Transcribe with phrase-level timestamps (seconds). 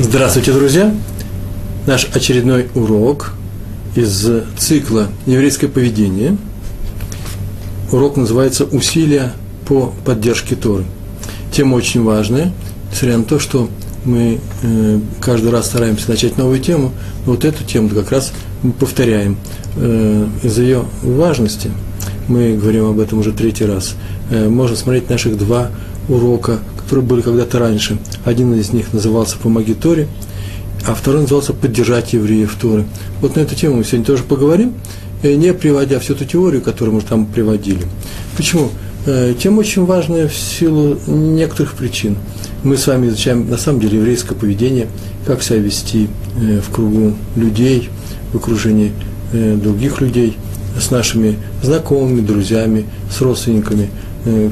[0.00, 0.94] Здравствуйте, друзья!
[1.88, 3.32] Наш очередной урок
[3.96, 6.36] из цикла «Еврейское поведение».
[7.90, 9.32] Урок называется «Усилия
[9.66, 10.84] по поддержке Торы».
[11.50, 12.52] Тема очень важная,
[12.92, 13.68] несмотря на то, что
[14.04, 16.92] мы э, каждый раз стараемся начать новую тему,
[17.26, 19.36] но вот эту тему как раз мы повторяем.
[19.74, 21.72] Э, из-за ее важности,
[22.28, 23.96] мы говорим об этом уже третий раз,
[24.30, 25.72] э, можно смотреть наших два
[26.08, 27.98] урока которые были когда-то раньше.
[28.24, 30.08] Один из них назывался «Помоги Торе»,
[30.86, 32.86] а второй назывался «Поддержать евреев Торы».
[33.20, 34.72] Вот на эту тему мы сегодня тоже поговорим,
[35.22, 37.84] э, не приводя всю эту теорию, которую мы там приводили.
[38.38, 38.70] Почему?
[39.04, 42.16] Э, тема очень важная в силу некоторых причин.
[42.64, 44.86] Мы с вами изучаем, на самом деле, еврейское поведение,
[45.26, 46.08] как себя вести
[46.40, 47.90] э, в кругу людей,
[48.32, 48.92] в окружении
[49.30, 50.38] других людей,
[50.80, 53.90] с нашими знакомыми, друзьями, с родственниками,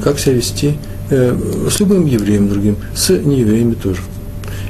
[0.03, 0.73] как себя вести–
[1.09, 4.01] с любым евреем другим, с неевреями тоже.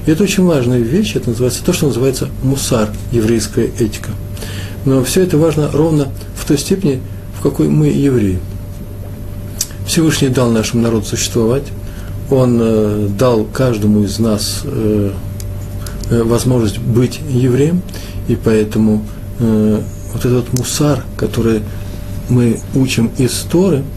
[0.05, 4.11] И это очень важная вещь, это называется то, что называется мусар, еврейская этика.
[4.85, 7.01] Но все это важно ровно в той степени,
[7.37, 8.39] в какой мы евреи.
[9.85, 11.63] Всевышний дал нашему народу существовать,
[12.29, 15.11] Он э, дал каждому из нас э,
[16.09, 17.81] э, возможность быть евреем,
[18.29, 19.03] и поэтому
[19.39, 19.81] э,
[20.13, 21.63] вот этот мусар, который
[22.29, 23.83] мы учим из Торы–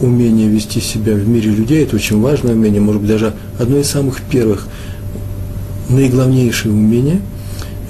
[0.00, 3.88] умение вести себя в мире людей, это очень важное умение, может быть, даже одно из
[3.88, 4.66] самых первых,
[5.88, 7.20] наиглавнейшее умение,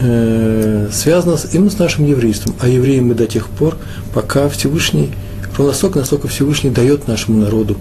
[0.01, 2.55] э, связано именно с нашим еврейством.
[2.61, 3.77] А евреи мы до тех пор,
[4.15, 5.11] пока Всевышний,
[5.57, 7.77] ровно настолько, Всевышний дает нашему народу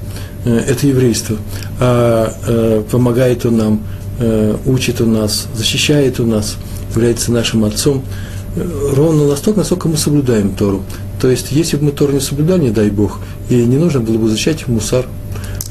[0.46, 1.38] э, это еврейство,
[1.80, 3.80] а э, помогает он нам,
[4.20, 6.58] э, учит у нас, защищает у нас,
[6.96, 8.04] является нашим отцом,
[8.56, 10.84] э, ровно настолько, насколько мы соблюдаем Тору.
[11.20, 14.18] То есть, если бы мы Тору не соблюдали, не дай Бог, и не нужно было
[14.18, 15.05] бы изучать мусар,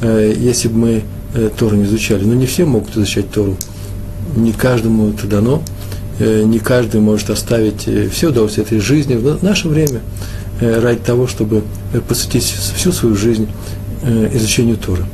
[0.00, 1.02] э, если бы мы
[1.34, 2.24] э, Тору не изучали.
[2.24, 3.56] Но не все могут изучать Тору.
[4.34, 5.62] Не каждому это дано.
[6.18, 10.00] Э, не каждый может оставить все удовольствие этой жизни в наше время
[10.60, 11.62] ради того, чтобы
[12.08, 13.46] посвятить всю свою жизнь
[14.32, 15.04] изучению Торы.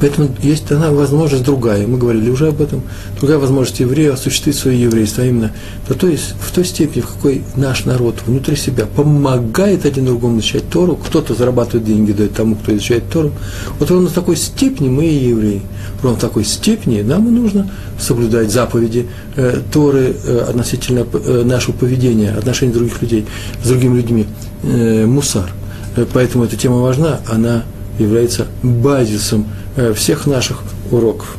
[0.00, 2.82] Поэтому есть она возможность другая, мы говорили уже об этом,
[3.18, 5.52] другая возможность еврея осуществить свое еврейство, а именно
[5.88, 10.38] то, то есть в той степени, в какой наш народ внутри себя помогает один другому
[10.38, 13.32] изучать Тору, кто-то зарабатывает деньги, дает тому, кто изучает Тору.
[13.78, 15.62] Вот ровно в такой степени мы и евреи.
[16.02, 21.74] Ровно в такой степени нам и нужно соблюдать заповеди э, Торы э, относительно э, нашего
[21.74, 23.26] поведения, отношений других людей
[23.64, 24.26] с другими людьми,
[24.62, 25.50] э, мусар.
[25.96, 27.64] Э, поэтому эта тема важна, она
[27.98, 29.46] является базисом
[29.94, 31.36] всех наших уроков.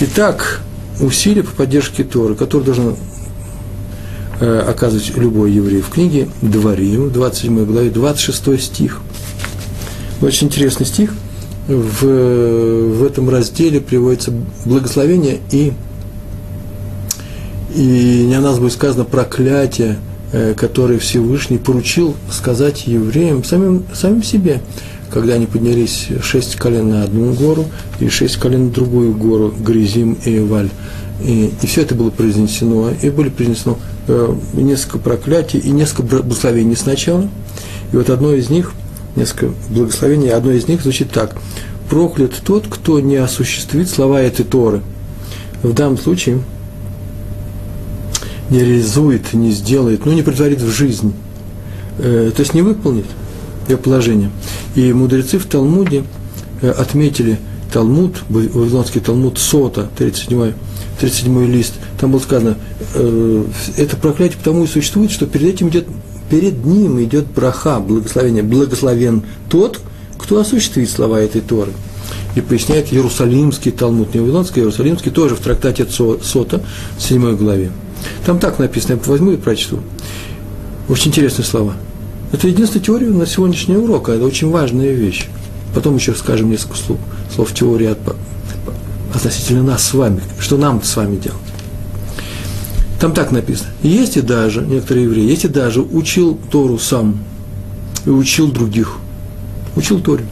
[0.00, 0.60] Итак,
[1.00, 2.96] усилия по поддержке Торы, которые должен
[4.40, 5.82] э, оказывать любой еврей.
[5.82, 9.00] В книге Дворим, 27 главе, 26 стих.
[10.22, 11.12] Очень интересный стих.
[11.68, 14.32] В, в этом разделе приводится
[14.64, 15.72] благословение и,
[17.74, 19.98] и не о нас будет сказано проклятие,
[20.32, 24.62] э, которое Всевышний поручил сказать евреям, самим, самим себе
[25.10, 27.66] когда они поднялись шесть колен на одну гору
[27.98, 30.70] и шесть колен на другую гору, Гризим и Эваль.
[31.22, 33.78] И, и все это было произнесено, и были произнесено
[34.08, 37.28] э, несколько проклятий и несколько благословений сначала.
[37.92, 38.72] И вот одно из них,
[39.16, 41.36] несколько благословений, одно из них звучит так.
[41.90, 44.80] «Проклят тот, кто не осуществит слова этой Торы».
[45.62, 46.40] В данном случае
[48.48, 51.12] не реализует, не сделает, ну, не притворит в жизнь,
[51.98, 53.06] э, то есть не выполнит
[53.70, 54.30] ее положение.
[54.74, 56.04] И мудрецы в Талмуде
[56.60, 57.38] э, отметили
[57.72, 60.52] Талмуд, Вавилонский Талмуд Сота, 37,
[60.98, 62.56] 37 лист, там было сказано,
[62.94, 63.44] э,
[63.76, 65.86] это проклятие потому и существует, что перед этим идет,
[66.28, 69.80] перед ним идет браха, благословение, благословен тот,
[70.18, 71.72] кто осуществит слова этой Торы.
[72.34, 76.62] И поясняет Иерусалимский Талмуд, не Вавилонский, а Иерусалимский, тоже в трактате Сота,
[76.98, 77.70] 7 главе.
[78.24, 79.80] Там так написано, я возьму и прочту.
[80.88, 81.74] Очень интересные слова–
[82.32, 85.26] это единственная теория на сегодняшний урок, а это очень важная вещь.
[85.74, 86.98] Потом еще скажем несколько слов,
[87.34, 87.98] слов теории от,
[89.14, 91.38] относительно нас с вами, что нам с вами делать.
[93.00, 93.70] Там так написано.
[93.82, 97.18] Есть и даже, некоторые евреи, есть и даже учил Тору сам
[98.04, 98.96] и учил других.
[99.74, 100.24] Учил Торе.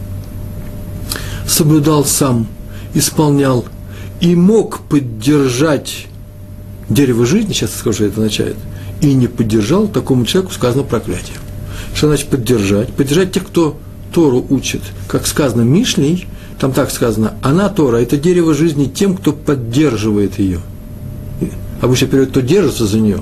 [1.47, 2.47] Соблюдал сам,
[2.95, 3.65] исполнял
[4.21, 6.07] и мог поддержать
[6.89, 8.57] дерево жизни, сейчас скажу, что это означает,
[9.01, 11.37] и не поддержал, такому человеку сказано проклятие.
[11.99, 12.93] Что значит поддержать?
[12.93, 13.77] Поддержать тех, кто
[14.15, 14.83] Тору учит.
[15.09, 16.29] Как сказано Мишлей,
[16.61, 20.61] там так сказано, она Тора, это дерево жизни тем, кто поддерживает ее.
[21.81, 23.19] Обычно перевод, кто держится за нее.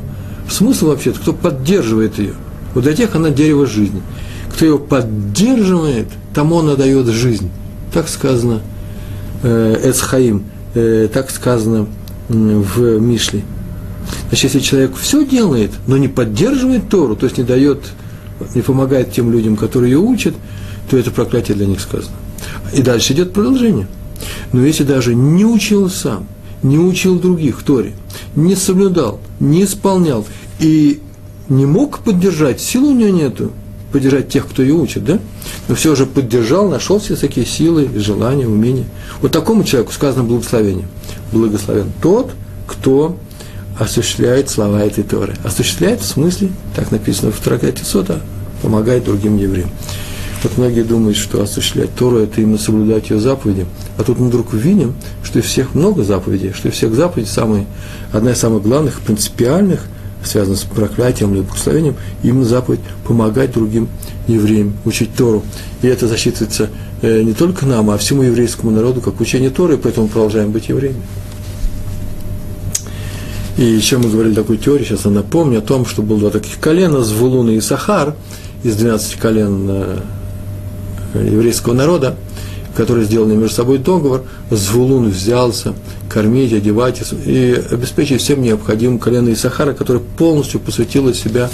[0.51, 2.35] Смысл вообще, кто поддерживает ее.
[2.75, 4.03] Вот для тех она дерево жизни.
[4.55, 7.49] Кто ее поддерживает, тому она дает жизнь.
[7.95, 8.61] Так сказано
[9.43, 10.45] э, Эцхаим,
[10.75, 11.87] э, так сказано
[12.29, 13.43] в Мишле.
[14.29, 17.81] Значит, если человек все делает, но не поддерживает Тору, то есть не дает,
[18.55, 20.35] не помогает тем людям, которые ее учат,
[20.91, 22.17] то это проклятие для них сказано.
[22.73, 23.87] И дальше идет продолжение.
[24.53, 26.27] Но если даже не учил сам,
[26.63, 27.93] не учил других Торе,
[28.35, 30.27] не соблюдал, не исполнял
[30.59, 31.01] и
[31.49, 33.53] не мог поддержать, силы у него нету,
[33.93, 35.19] поддержать тех, кто ее учит, да?
[35.69, 38.85] Но все же поддержал, нашел все такие силы, желания, умения.
[39.23, 40.87] Вот такому человеку сказано благословение.
[41.33, 42.33] Благословен тот,
[42.67, 43.17] кто
[43.79, 45.35] осуществляет слова этой Торы.
[45.45, 48.21] Осуществляет в смысле, так написано в трактате Сота,
[48.63, 49.71] помогает другим евреям.
[50.43, 53.67] Вот многие думают, что осуществлять Тору– это именно соблюдать ее заповеди.
[53.99, 54.95] А тут мы вдруг видим,
[55.25, 57.67] что и всех много заповедей, что и всех заповедей самые,
[58.13, 59.81] одна из самых главных, принципиальных,
[60.23, 63.89] связана с проклятием или благословением, именно заповедь помогать другим
[64.27, 65.43] евреям учить Тору.
[65.83, 66.69] И это засчитывается
[67.03, 70.69] э, не только нам, а всему еврейскому народу, как учение Торы, и поэтому продолжаем быть
[70.69, 71.01] евреями.
[73.57, 76.61] И еще мы говорили такую теорию, сейчас я напомню о том, что было два таких
[76.61, 78.15] колена, Звулун и Сахар,
[78.63, 79.99] из 12 колен э,
[81.15, 82.17] еврейского народа,
[82.77, 85.75] которые сделали между собой договор, Звулун взялся
[86.11, 91.49] кормить, одевать и обеспечить всем необходимым колено Исахара, которое полностью посвятило себя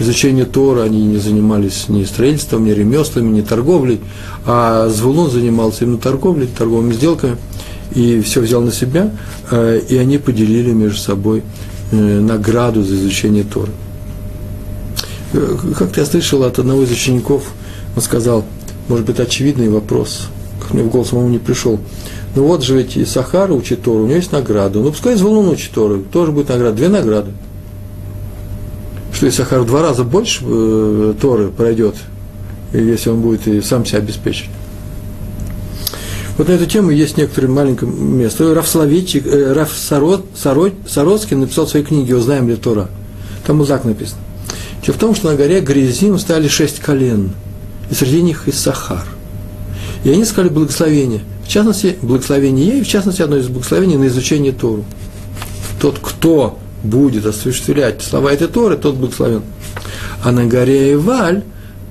[0.00, 4.00] изучению Тора, они не занимались ни строительством, ни ремеслами, ни торговлей,
[4.46, 7.36] а Звулун занимался именно торговлей, торговыми сделками,
[7.94, 9.10] и все взял на себя,
[9.50, 11.42] э, и они поделили между собой
[11.92, 13.70] э, награду за изучение Тора.
[15.32, 17.44] Э, как-то я слышал от одного из учеников,
[17.94, 18.44] он сказал,
[18.88, 20.28] может быть, очевидный вопрос,
[20.60, 21.78] как мне в голову самому не пришел.
[22.34, 24.80] Ну вот же ведь и Сахара учит Тору, у него есть награда.
[24.80, 27.30] Ну пускай Звулун учит Тору, тоже будет награда, две награды.
[29.12, 30.40] Что если Сахар в два раза больше
[31.20, 31.94] Торы пройдет,
[32.72, 34.50] если он будет и сам себя обеспечить.
[36.36, 38.54] Вот на эту тему есть некоторое маленькое место.
[38.54, 42.88] Раф Соловейчик, э, Раф Саро, Саро, Сароцкий написал в своей книге «Узнаем ли Тора».
[43.46, 44.20] Там узак написано.
[44.84, 47.30] Дело в том, что на горе Грязим стали шесть колен,
[47.90, 49.06] и среди них и Сахар.
[50.02, 51.22] И они сказали благословение.
[51.44, 54.84] В частности, благословение ей, в частности, одно из благословений на изучение Тору.
[55.80, 59.42] Тот, кто будет осуществлять слова этой Торы, тот благословен.
[60.22, 61.44] А на горе Иваль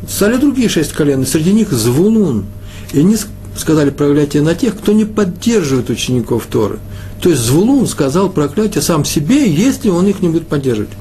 [0.07, 2.45] стали другие шесть колен, и среди них Звулун.
[2.91, 3.15] И они
[3.55, 6.79] сказали проклятие на тех, кто не поддерживает учеников Торы.
[7.21, 10.91] То есть Звулун сказал проклятие сам себе, если он их не будет поддерживать.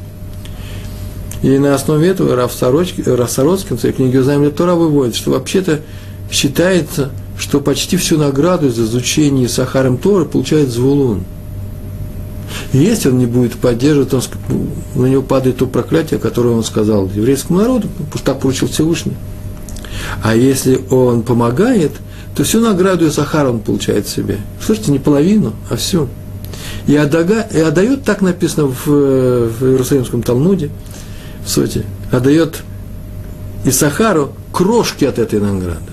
[1.42, 5.80] И на основе этого Раф Сороцкин в своей книге «Узнаем Тора» выводит, что вообще-то
[6.30, 11.24] считается, что почти всю награду за изучение Сахаром Торы получает Звулун.
[12.72, 14.22] И если он не будет поддерживать, он,
[14.94, 19.14] на него падает то проклятие, которое он сказал еврейскому народу, потому что так поручил Всевышний.
[20.22, 21.92] А если он помогает,
[22.34, 24.38] то всю награду Сахара он получает себе.
[24.64, 26.08] Слышите, не половину, а всю.
[26.86, 30.70] И, отдага, и отдает, так написано в, в Иерусалимском Талмуде,
[31.44, 32.62] в сути, отдает
[33.64, 35.92] Исахару крошки от этой награды.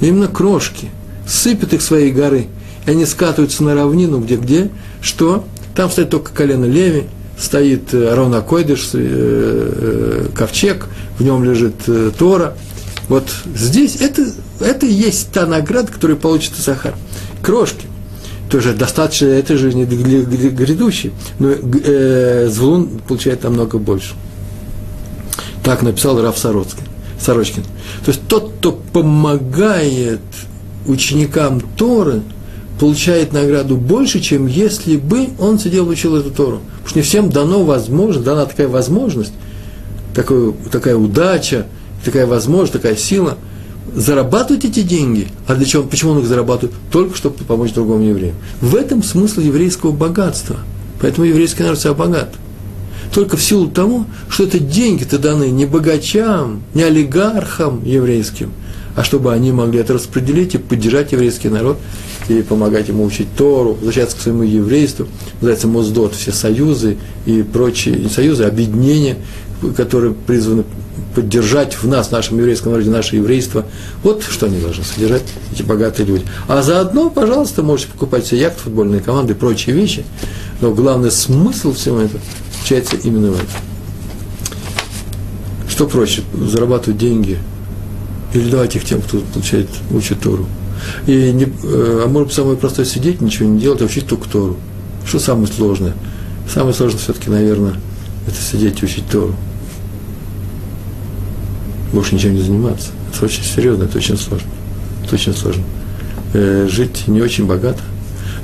[0.00, 0.90] Именно крошки.
[1.26, 2.46] Сыпет их своей горы.
[2.86, 4.70] И они скатываются на равнину, где где?
[5.00, 5.44] Что?
[5.74, 7.04] Там стоит только колено Леви,
[7.38, 10.86] стоит э, Арон Акойдыш, э, э, ковчег,
[11.18, 11.74] в нем лежит
[12.18, 12.54] Тора.
[13.08, 14.26] Вот здесь это,
[14.60, 16.94] это и есть та награда, которую получит Сахар.
[17.42, 17.86] Крошки.
[18.50, 21.12] Тоже достаточно этой жизни грядущей.
[21.38, 24.14] Но э, Звулун получает намного больше.
[25.62, 26.84] Так написал Раф Сорочкин.
[27.20, 27.62] Сорочкин.
[28.04, 30.20] То есть тот, кто помогает
[30.86, 32.22] ученикам Торы,
[32.80, 36.60] получает награду больше, чем если бы он сидел и учил эту Тору.
[36.68, 39.32] Потому что не всем дано возможность, дана такая возможность,
[40.14, 41.66] такая, такая удача,
[42.04, 43.36] такая возможность, такая сила
[43.94, 45.28] зарабатывать эти деньги.
[45.46, 45.82] А для чего?
[45.82, 46.74] Почему он их зарабатывает?
[46.90, 48.34] Только чтобы помочь другому еврею.
[48.60, 50.56] В этом смысл еврейского богатства.
[51.00, 52.34] Поэтому еврейский народ себя богат
[53.12, 58.52] только в силу того, что это деньги-то даны не богачам, не олигархам еврейским,
[58.96, 61.78] а чтобы они могли это распределить и поддержать еврейский народ,
[62.28, 65.06] и помогать ему учить Тору, возвращаться к своему еврейству,
[65.40, 69.16] называется Моздот, все союзы и прочие, не союзы, а объединения,
[69.76, 70.64] которые призваны
[71.18, 73.66] поддержать в нас, в нашем еврейском народе, наше еврейство.
[74.04, 76.24] Вот что они должны содержать, эти богатые люди.
[76.46, 80.04] А заодно, пожалуйста, можете покупать себе яхты, футбольные команды и прочие вещи.
[80.60, 82.20] Но главный смысл всего этого
[82.52, 83.48] заключается именно в этом.
[85.68, 87.36] Что проще, зарабатывать деньги
[88.32, 90.46] или давать их тем, кто получает, учит Тору?
[91.08, 94.56] И не, э, а может самое простое сидеть, ничего не делать, а учить только Тору.
[95.04, 95.94] Что самое сложное?
[96.48, 97.74] Самое сложное все-таки, наверное,
[98.28, 99.34] это сидеть и учить Тору.
[101.92, 102.88] Больше ничем не заниматься.
[103.12, 104.48] Это очень серьезно, это очень сложно.
[105.04, 105.64] Это очень сложно.
[106.34, 107.80] Э, жить не очень богато.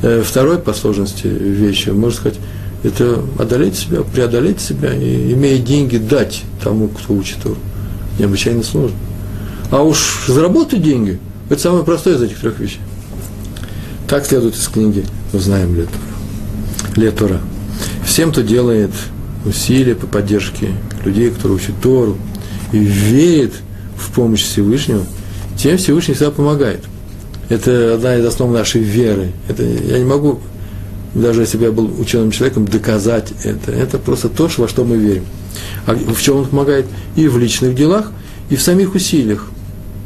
[0.02, 2.38] Э, второй по сложности вещи, можно сказать,
[2.82, 7.56] это одолеть себя, преодолеть себя и, имея деньги, дать тому, кто учит Тору.
[8.18, 8.96] Необычайно сложно.
[9.70, 12.80] А уж заработать деньги, это самое простое из этих трех вещей.
[14.08, 15.98] Так следует из книги «Узнаем Летора».
[16.96, 17.40] Летора.
[18.04, 18.90] Всем, кто делает
[19.44, 20.68] усилия по поддержке
[21.04, 22.18] людей, которые учат Тору,
[22.78, 23.52] верит
[23.96, 25.04] в помощь Всевышнего,
[25.56, 26.80] тем Всевышний всегда помогает.
[27.48, 29.32] Это одна из основ нашей веры.
[29.48, 30.40] Это, я не могу,
[31.14, 33.70] даже если бы я был ученым человеком, доказать это.
[33.72, 35.24] Это просто то, во что мы верим.
[35.86, 36.86] А в чем он помогает?
[37.16, 38.10] И в личных делах,
[38.50, 39.48] и в самих усилиях.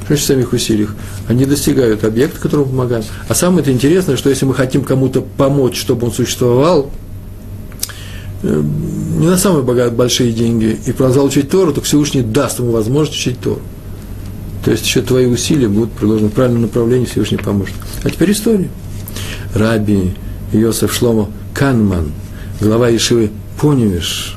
[0.00, 0.94] Что значит в самих усилиях?
[1.28, 3.04] Они достигают объекта, которому помогаем.
[3.28, 6.90] А самое интересное, что если мы хотим кому-то помочь, чтобы он существовал,
[8.42, 8.62] э,
[9.18, 13.18] не на самые богатые, большие деньги, и продолжал учить Тору, то Всевышний даст ему возможность
[13.18, 13.60] учить Тору.
[14.64, 17.74] То есть еще твои усилия будут приложены в правильном направлении, Всевышний поможет.
[18.04, 18.68] А теперь история.
[19.54, 20.14] Раби
[20.52, 22.12] Йосеф Шломо Канман,
[22.60, 24.36] глава Ешивы Поневиш,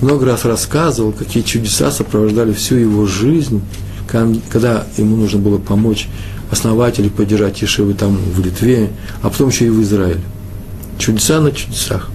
[0.00, 3.62] много раз рассказывал, какие чудеса сопровождали всю его жизнь,
[4.06, 6.08] когда ему нужно было помочь
[6.50, 8.90] основать или поддержать Ешивы там в Литве,
[9.22, 10.20] а потом еще и в Израиле.
[10.98, 12.10] Чудеса на чудесах.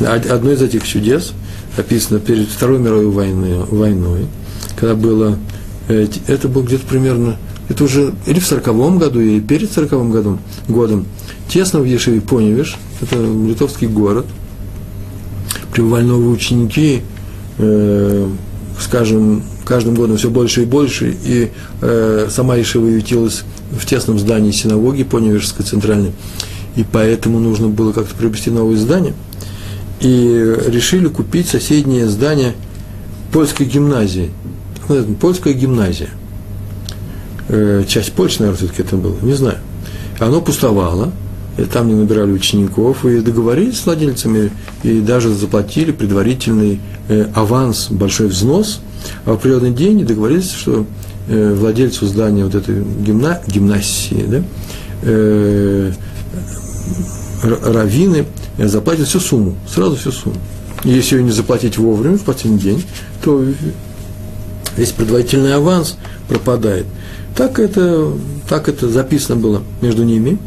[0.00, 1.32] Одно из этих чудес
[1.76, 4.26] описано перед Второй мировой войной, войной
[4.76, 5.38] когда было
[5.88, 7.36] это было где-то примерно,
[7.68, 11.06] это уже или в сороковом году, или перед сороковым годом, годом,
[11.48, 14.26] тесно в Ешеве Поневиш, это литовский город,
[15.76, 17.02] новые ученики,
[17.58, 18.28] э,
[18.80, 21.50] скажем, каждым годом все больше и больше, и
[21.82, 26.12] э, сама Ешева ютилась в тесном здании синагоги Поневишской центральной,
[26.76, 29.14] и поэтому нужно было как-то приобрести новое здание,
[30.00, 32.54] и решили купить соседнее здание
[33.32, 34.30] польской гимназии–
[35.20, 36.08] польская гимназия.
[37.48, 39.58] Э, часть Польши, наверное, все-таки это было, не знаю.
[40.18, 41.12] Оно пустовало,
[41.58, 44.50] и там не набирали учеников, и договорились с владельцами,
[44.82, 48.80] и даже заплатили предварительный э, аванс, большой взнос,
[49.24, 50.86] а в определенный день договорились, что
[51.28, 54.42] э, владельцу здания вот этой гимна, гимнасии, да,
[57.42, 58.26] раввины
[58.58, 60.36] заплатят всю сумму, сразу всю сумму.
[60.84, 62.84] Если ее не заплатить вовремя, в последний день,
[63.22, 63.44] то
[64.76, 65.96] весь предварительный аванс
[66.28, 66.86] пропадает.
[67.34, 68.12] Так это,
[68.48, 70.38] так это записано было между ними,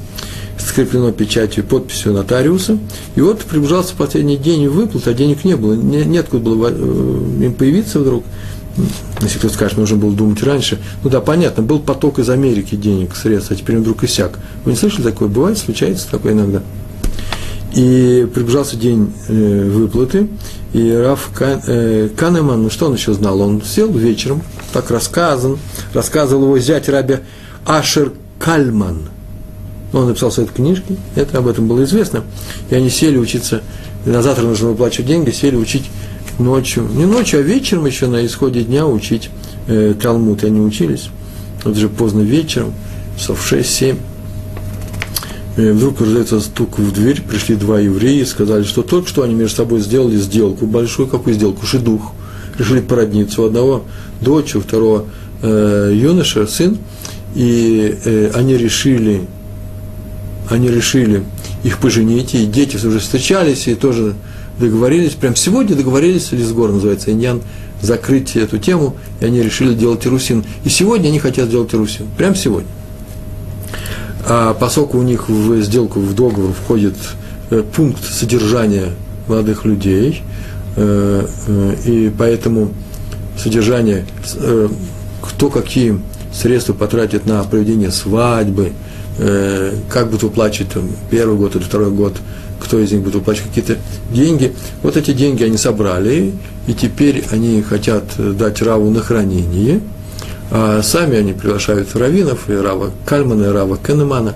[0.58, 2.78] скреплено печатью, подписью нотариуса.
[3.16, 5.74] И вот приближался последний день выплат, а денег не было.
[5.74, 8.24] Не, неоткуда было э, им появиться вдруг.
[9.22, 10.80] Если кто скажет, нужно было думать раньше.
[11.04, 14.40] Ну да, понятно, был поток из Америки денег, средств, а теперь он вдруг иссяк.
[14.66, 15.28] Вы не слышали такое?
[15.28, 16.62] Бывает, случается такое иногда.
[17.74, 20.28] И приближался день э, выплаты,
[20.74, 23.40] и Раф Кан, э, Канеман, ну что он еще знал?
[23.42, 24.42] Он сел вечером,
[24.74, 25.58] так рассказан,
[25.94, 27.18] рассказывал его зять Раби
[27.66, 29.10] Ашер Кальман.
[29.94, 32.24] Он написал свои книжки, это об этом было известно.
[32.70, 33.62] И они сели учиться,
[34.06, 35.86] на завтра нужно выплачивать деньги, сели учить
[36.40, 39.30] ночью, не ночью, а вечером еще на исходе дня учить
[39.68, 40.44] э, Талмуд.
[40.44, 41.10] И они учились,
[41.64, 42.74] вот уже поздно вечером,
[43.18, 43.98] часов 6-7.
[45.58, 49.34] И вдруг раздается стук в дверь, пришли два еврея и сказали, что только что они
[49.34, 51.08] между собой сделали сделку, большую.
[51.08, 52.14] Какую сделку, шедух.
[52.58, 53.84] Решили породниться у одного
[54.22, 55.06] дочь, у второго
[55.42, 56.78] э, юноша, сын,
[57.36, 59.28] и э, они решили,
[60.50, 61.24] они решили
[61.64, 64.16] их поженить, и дети уже встречались, и тоже
[64.60, 67.42] договорились, прям сегодня договорились, Лисгор называется, Иньян,
[67.82, 70.44] закрыть эту тему, и они решили делать Ирусин.
[70.64, 72.70] И сегодня они хотят сделать Ирусин, прям сегодня.
[74.26, 76.96] А поскольку у них в сделку, в договор входит
[77.50, 78.90] э, пункт содержания
[79.28, 80.22] молодых людей,
[80.76, 82.74] э, э, и поэтому
[83.38, 84.06] содержание,
[85.22, 85.98] кто какие
[86.34, 88.74] средства потратит на проведение свадьбы,
[89.90, 92.16] как будет выплачивать там, первый год или второй год,
[92.60, 93.78] кто из них будет выплачивать какие-то
[94.12, 94.54] деньги.
[94.82, 96.34] Вот эти деньги они собрали,
[96.68, 98.06] и теперь они хотят
[98.38, 99.82] дать Раву на хранение–
[100.52, 104.34] а сами они приглашают раввинов, и Рава Кальмана, и Рава Кенемана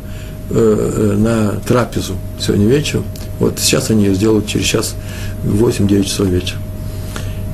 [0.52, 3.06] э, э, на трапезу сегодня вечером.
[3.40, 4.96] Вот сейчас они ее сделают через час
[5.44, 6.60] 8-9 часов вечера.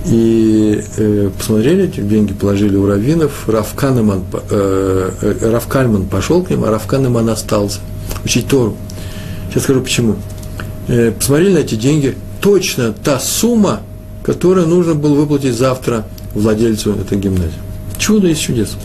[0.05, 6.41] И э, посмотрели, эти деньги положили у раввинов, Рав, Канеман, э, э, Рав Кальман пошел
[6.41, 7.79] к ним, а Рав Канеман остался
[8.23, 8.75] учить Тору.
[9.49, 10.15] Сейчас скажу почему.
[10.87, 13.81] Э, посмотрели на эти деньги, точно та сумма,
[14.23, 17.51] которую нужно было выплатить завтра владельцу этой гимназии.
[17.97, 18.77] Чудо из чудес.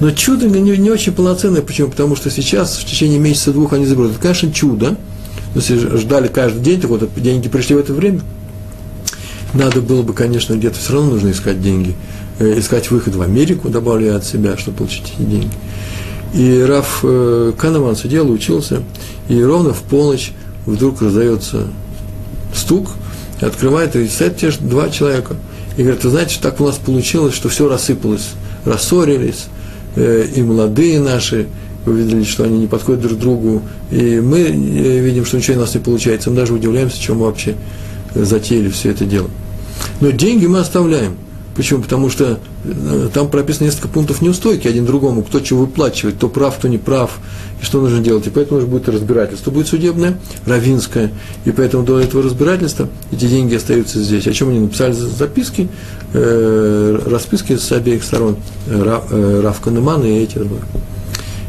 [0.00, 1.62] Но чудо не, не очень полноценное.
[1.62, 1.90] Почему?
[1.90, 4.12] Потому что сейчас, в течение месяца-двух, они заберут.
[4.12, 4.96] Это, конечно, чудо.
[5.56, 8.20] Если ждали каждый день, так вот деньги пришли в это время.
[9.54, 11.94] Надо было бы, конечно, где-то все равно нужно искать деньги.
[12.38, 15.50] Э, искать выход в Америку, добавляя от себя, чтобы получить эти деньги.
[16.34, 18.82] И Раф э, Канеман сидел, учился,
[19.28, 20.32] и ровно в полночь
[20.64, 21.68] вдруг раздается
[22.54, 22.88] стук,
[23.40, 25.36] открывает, и стоят те же два человека.
[25.76, 28.30] И говорят, вы знаете, так у нас получилось, что все рассыпалось,
[28.64, 29.46] рассорились,
[29.96, 31.48] э, и молодые наши,
[31.84, 35.74] увидели, что они не подходят друг другу, и мы э, видим, что ничего у нас
[35.74, 37.56] не получается, мы даже удивляемся, чем вообще
[38.14, 39.30] затеяли все это дело.
[40.00, 41.16] Но деньги мы оставляем.
[41.54, 41.82] Почему?
[41.82, 46.56] Потому что э, там прописано несколько пунктов неустойки один другому, кто чего выплачивает, кто прав,
[46.56, 47.18] кто не прав,
[47.60, 48.26] и что нужно делать.
[48.26, 51.12] И поэтому уже будет разбирательство, будет судебное, равинское,
[51.44, 54.26] и поэтому до этого разбирательства эти деньги остаются здесь.
[54.26, 55.68] О чем они написали записки,
[56.14, 60.40] э, расписки с обеих сторон, э, э Рав Канеман и эти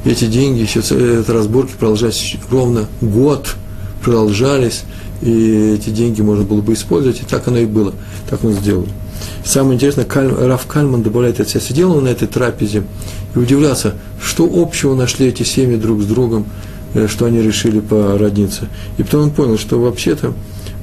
[0.05, 3.55] эти деньги, еще это разборки продолжались ровно год,
[4.03, 4.83] продолжались,
[5.23, 7.93] и эти деньги можно было бы использовать, и так оно и было,
[8.29, 8.87] так он сделал.
[9.45, 12.83] Самое интересное, Каль, Раф Кальман добавляет от себя, сидел он на этой трапезе
[13.33, 16.45] и удивлялся, что общего нашли эти семьи друг с другом,
[16.93, 18.67] э, что они решили породниться.
[18.97, 20.33] И потом он понял, что вообще-то,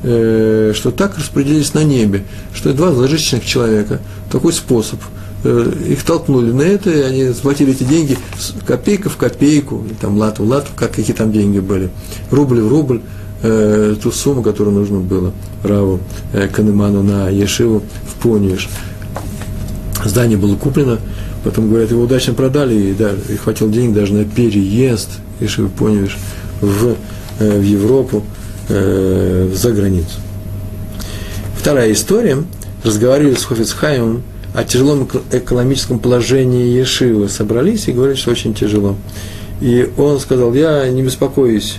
[0.04, 4.00] э, что так распределились на небе, что два зажиточных человека,
[4.32, 5.00] такой способ,
[5.44, 8.16] э, их толкнули на это, и они схватили эти деньги
[8.66, 11.90] копейка в копейку, там лат в лат, как какие там деньги были,
[12.30, 13.02] рубль в рубль,
[13.42, 15.32] э, ту сумму, которую нужно было
[15.62, 16.00] Раву
[16.32, 18.68] э, Канеману на Ешиву в Пониш.
[20.04, 20.98] Здание было куплено,
[21.44, 26.16] потом, говорят, его удачно продали, и, да, и хватило денег даже на переезд Ешивы Пониш
[26.60, 26.96] в,
[27.38, 28.24] э, в Европу,
[28.68, 30.20] э, за границу.
[31.58, 32.38] Вторая история.
[32.82, 34.22] Разговаривали с Хофицхаймом
[34.54, 37.28] о тяжелом экономическом положении Ешивы.
[37.28, 38.96] Собрались и говорят, что очень тяжело.
[39.60, 41.76] И он сказал, я не беспокоюсь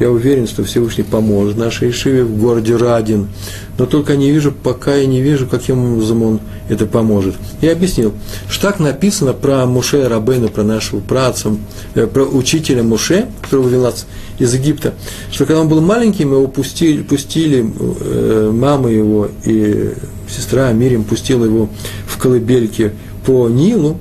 [0.00, 3.28] я уверен, что Всевышний поможет нашей Ишиве в городе Радин.
[3.76, 6.40] Но только не вижу, пока я не вижу, каким образом он
[6.70, 7.36] это поможет.
[7.60, 8.14] Я объяснил,
[8.48, 11.54] что так написано про Муше Рабейна, про нашего праца,
[11.94, 14.06] э, про учителя Муше, которого вывел нас
[14.38, 14.94] из Египта,
[15.30, 17.70] что когда он был маленьким, его пустили, пустили
[18.00, 19.92] э, мама его и
[20.28, 21.68] сестра Мирим пустила его
[22.06, 22.94] в колыбельке
[23.26, 23.98] по Нилу,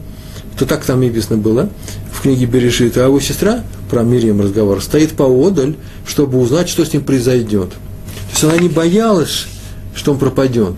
[0.57, 1.69] то так там написано было
[2.11, 5.75] в книге Берешит, а его сестра про Мирием разговор, стоит поодаль,
[6.05, 7.69] чтобы узнать, что с ним произойдет.
[7.69, 9.47] То есть она не боялась,
[9.95, 10.75] что он пропадет.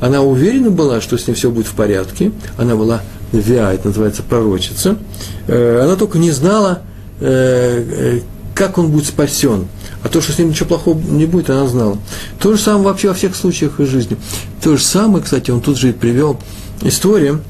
[0.00, 2.32] Она уверена была, что с ним все будет в порядке.
[2.56, 4.96] Она была Виа, это называется пророчица.
[5.46, 6.82] Э, она только не знала,
[7.20, 8.20] э, э,
[8.54, 9.68] как он будет спасен.
[10.02, 11.98] А то, что с ним ничего плохого не будет, она знала.
[12.38, 14.16] То же самое вообще во всех случаях из жизни.
[14.62, 16.40] То же самое, кстати, он тут же и привел
[16.82, 17.42] историю,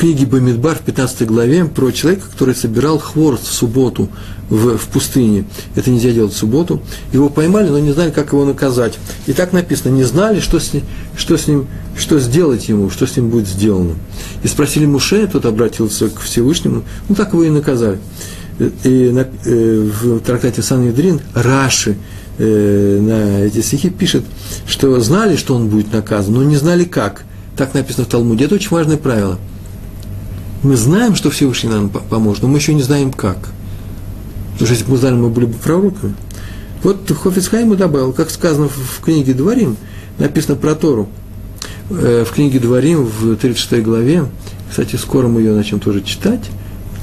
[0.00, 4.08] книге Бамидбар в 15 главе про человека, который собирал хворост в субботу
[4.48, 5.44] в, в пустыне.
[5.74, 6.80] Это нельзя делать в субботу.
[7.12, 8.98] Его поймали, но не знали, как его наказать.
[9.26, 10.84] И так написано, не знали, что с, ним,
[11.18, 11.66] что с ним,
[11.98, 13.94] что сделать ему, что с ним будет сделано.
[14.42, 17.98] И спросили Муше, тот обратился к Всевышнему, ну так его и наказали.
[18.58, 21.98] И на, э, в трактате Сан-Юдрин Раши
[22.38, 24.24] э, на эти стихи пишет,
[24.66, 27.24] что знали, что он будет наказан, но не знали как.
[27.54, 28.46] Так написано в Талмуде.
[28.46, 29.38] Это очень важное правило–
[30.62, 33.38] мы знаем, что Всевышний нам поможет, но мы еще не знаем как.
[34.52, 36.14] Потому что если бы мы знали, мы были бы пророками.
[36.82, 39.76] Вот Хофицхайм добавил, как сказано в книге Дворим,
[40.18, 41.08] написано про Тору.
[41.90, 44.26] Э, в книге Дворим в 36 главе,
[44.68, 46.50] кстати, скоро мы ее начнем тоже читать,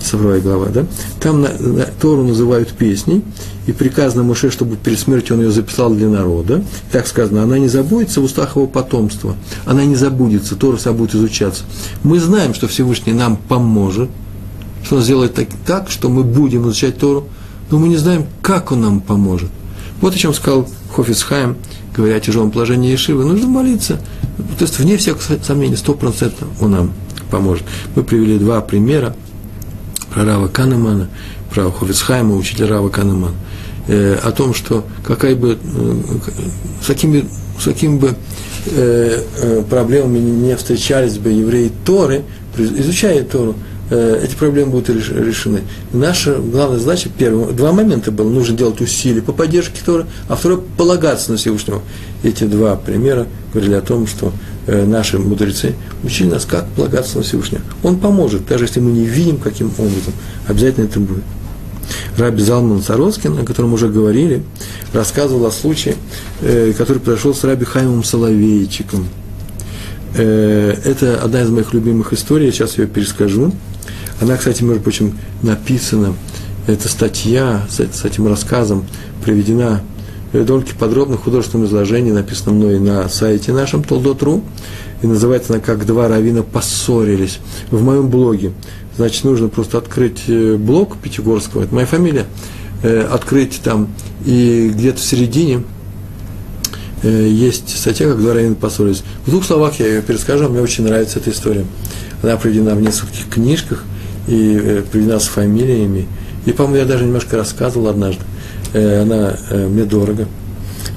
[0.01, 0.85] Савровая глава, да,
[1.19, 3.23] там на, на, Тору называют песней,
[3.65, 6.63] и приказано Муше, чтобы перед смертью он ее записал для народа.
[6.91, 11.15] Так сказано, она не забудется в устах его потомства, она не забудется, Тора вся будет
[11.15, 11.63] изучаться.
[12.03, 14.09] Мы знаем, что Всевышний нам поможет,
[14.83, 17.27] что он сделает так, так, что мы будем изучать Тору,
[17.69, 19.49] но мы не знаем, как он нам поможет.
[19.99, 21.57] Вот о чем сказал Хофицхайм,
[21.95, 23.25] говоря о тяжелом положении Ешивы.
[23.25, 23.99] Нужно молиться.
[24.59, 26.91] То есть, вне всякого сомнения, стопроцентно он нам
[27.31, 27.65] поможет.
[27.95, 29.15] Мы привели два примера–
[30.17, 31.09] про Рава Канемана,
[31.53, 33.35] про Хофицхайма, учителя Рава Канемана,
[33.87, 35.95] э, о том, что какая бы, э,
[36.81, 37.25] с какими,
[37.59, 38.15] с какими бы
[38.65, 42.23] э, э, проблемами не встречались бы евреи Торы,
[42.57, 43.53] изучая Тору,
[43.91, 45.61] э, эти проблемы будут решены.
[45.93, 50.61] Наша главная задача, первое, два момента было, нужно делать усилия по поддержке Торы, а второе,
[50.77, 51.83] полагаться на Всевышнего.
[52.23, 54.33] Эти два примера говорили о том, что
[54.67, 57.61] наши мудрецы учили нас, как полагаться на Всевышнего.
[57.83, 60.13] Он поможет, даже если мы не видим, каким образом.
[60.47, 61.23] Обязательно это будет.
[62.17, 64.43] Раби Залман Сароскин, о котором уже говорили,
[64.93, 65.95] рассказывал о случае,
[66.41, 69.07] э, который произошел с Раби Хаймом Соловейчиком.
[70.15, 73.53] Э, это одна из моих любимых историй, я сейчас ее перескажу.
[74.19, 76.13] Она, кстати, между прочим, написана,
[76.65, 78.85] эта статья с этим рассказом
[79.23, 79.81] приведена
[80.33, 84.43] довольно подробно художественном изложении, написано мной на сайте нашем Толдот.ру,
[85.01, 87.39] и называется она «Как два равина поссорились»
[87.71, 88.51] в моем блоге.
[88.97, 92.25] Значит, нужно просто открыть э, блог Пятигорского, это моя фамилия,
[92.81, 93.89] э, открыть там,
[94.25, 95.63] и где-то в середине
[97.03, 99.03] э, есть статья, как два равина поссорились.
[99.25, 101.65] В двух словах я ее перескажу, мне очень нравится эта история.
[102.23, 103.83] Она приведена в нескольких книжках
[104.27, 106.07] и приведена с фамилиями.
[106.47, 108.23] И, по-моему, я даже немножко рассказывал однажды.
[108.77, 110.27] Она мне дорого.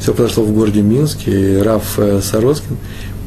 [0.01, 2.77] Все произошло в городе Минске, и Раф Сороскин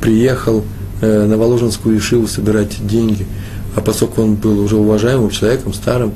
[0.01, 0.63] приехал
[1.01, 3.25] на Воложенскую Ишиву собирать деньги–
[3.75, 6.13] а поскольку он был уже уважаемым человеком, старым,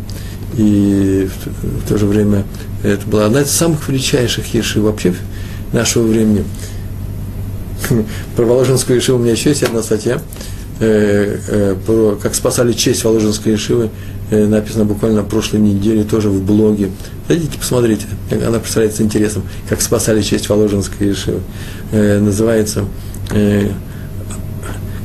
[0.56, 1.28] и
[1.64, 2.46] в, то же время
[2.84, 5.14] это была одна из самых величайших ешив вообще
[5.74, 6.44] нашего времени.
[8.36, 10.22] Про Воложенскую ешиву у меня еще есть одна статья,
[10.80, 13.90] э, э, про как спасали честь Воложенской ешивы, э,
[14.30, 16.90] написано буквально на прошлой неделе, тоже в блоге.
[17.28, 21.40] Зайдите, посмотрите, она представляется интересом, как спасали честь Воложенской ешивы.
[21.92, 22.86] Называется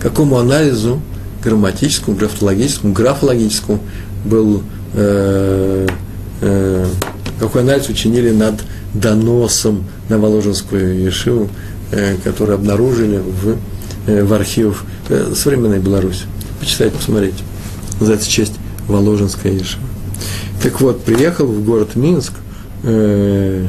[0.00, 1.00] «Какому анализу
[1.42, 3.80] грамматическому, графологическому, графологическому
[4.24, 4.62] был,
[4.94, 5.86] э,
[6.40, 6.86] э,
[7.38, 8.54] какой анализ учинили над
[8.94, 11.48] доносом на Воложенскую Ешиву,
[11.90, 13.56] э, который обнаружили в,
[14.06, 16.24] э, в архивах э, современной Беларуси.
[16.60, 17.42] Почитайте, посмотрите.
[17.98, 18.54] Называется «Честь
[18.88, 19.84] Воложенская Ешива».
[20.62, 22.34] Так вот, приехал в город Минск
[22.82, 23.66] э,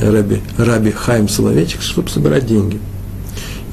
[0.00, 2.78] Раби, Раби Хайм Соловейчик, чтобы собирать деньги–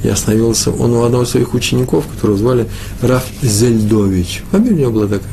[0.04, 2.66] и остановился он у одного из своих учеников, которого звали
[3.00, 4.42] Раф Зельдович.
[4.50, 5.32] Фамилия у него была такая.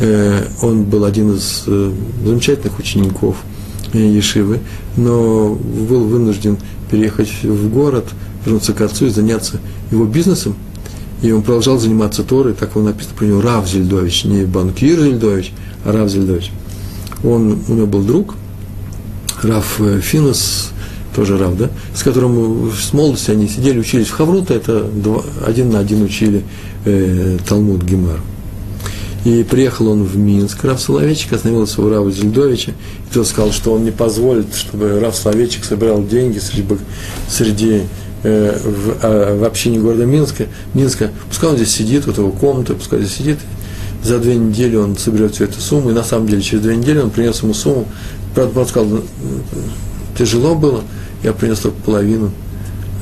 [0.00, 1.92] Э, он был один из э,
[2.24, 3.36] замечательных учеников
[3.94, 4.60] э, Ешивы,
[4.98, 6.58] но был вынужден
[6.90, 8.04] переехать в город,
[8.44, 9.58] вернуться к отцу и заняться
[9.90, 10.54] его бизнесом.
[11.24, 15.52] И он продолжал заниматься Торой, так он написано про него Рав Зельдович, не банкир Зельдович,
[15.82, 16.52] а Рав Зельдович.
[17.24, 18.34] Он, у него был друг,
[19.42, 20.72] Раф Финос,
[21.16, 25.70] тоже Рав, да, с которым с молодости они сидели, учились в Хаврута, это два, один
[25.70, 26.44] на один учили
[26.84, 28.20] э, Талмуд Гемар.
[29.24, 33.72] И приехал он в Минск, Рав Соловейчик остановился у Рава Зельдовича, и тот сказал, что
[33.72, 36.66] он не позволит, чтобы Рав Соловейчик собирал деньги среди,
[37.30, 37.82] среди
[38.24, 41.10] э, в, э, в общине города Минска, Минска.
[41.28, 43.38] Пускай он здесь сидит, вот его комната, пускай здесь сидит,
[44.02, 46.98] за две недели он соберет всю эту сумму, и на самом деле через две недели
[46.98, 47.86] он принес ему сумму.
[48.34, 49.00] Правда, он сказал,
[50.18, 50.82] тяжело было,
[51.22, 52.30] я принес только половину,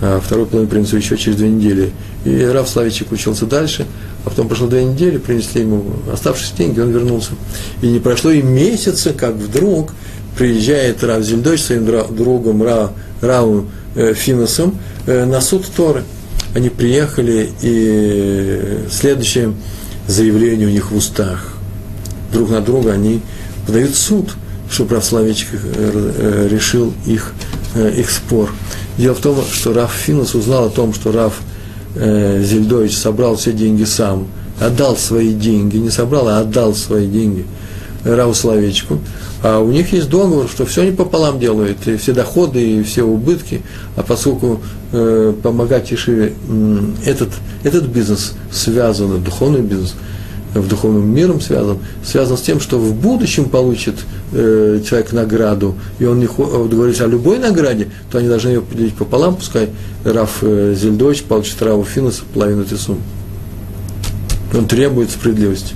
[0.00, 1.90] а вторую половину принесу еще через две недели.
[2.24, 3.86] И Рав Славичек учился дальше,
[4.24, 7.32] а потом прошло две недели, принесли ему оставшиеся деньги, он вернулся.
[7.80, 9.92] И не прошло и месяца, как вдруг
[10.38, 16.04] приезжает Рав Зельдович своим другом Ра, Раву э, Финосом на суд Торы.
[16.54, 19.54] Они приехали, и следующее
[20.06, 21.54] заявление у них в устах.
[22.32, 23.20] Друг на друга они
[23.66, 24.30] подают суд,
[24.70, 27.32] чтобы Рав Славичек э, решил их
[27.74, 28.50] Э, их спор.
[28.98, 31.40] Дело в том, что Раф Финус узнал о том, что Раф
[31.94, 34.26] э, Зельдович собрал все деньги сам,
[34.60, 37.46] отдал свои деньги, не собрал, а отдал свои деньги
[38.04, 38.98] Раву Словечку.
[39.42, 43.02] А у них есть договор, что все они пополам делают, и все доходы, и все
[43.02, 43.62] убытки.
[43.96, 44.60] А поскольку
[44.92, 47.30] э, помогать Ешиве, э, этот,
[47.64, 49.94] этот бизнес связан, духовный бизнес–
[50.54, 53.94] в духовном миром связан, связан с тем, что в будущем получит
[54.32, 58.94] э, человек награду, и он не говорит о любой награде, то они должны ее поделить
[58.94, 59.70] пополам, пускай
[60.04, 63.00] Раф э, Зельдович получит Раву Финуса половину этой суммы.
[64.54, 65.74] Он требует справедливости.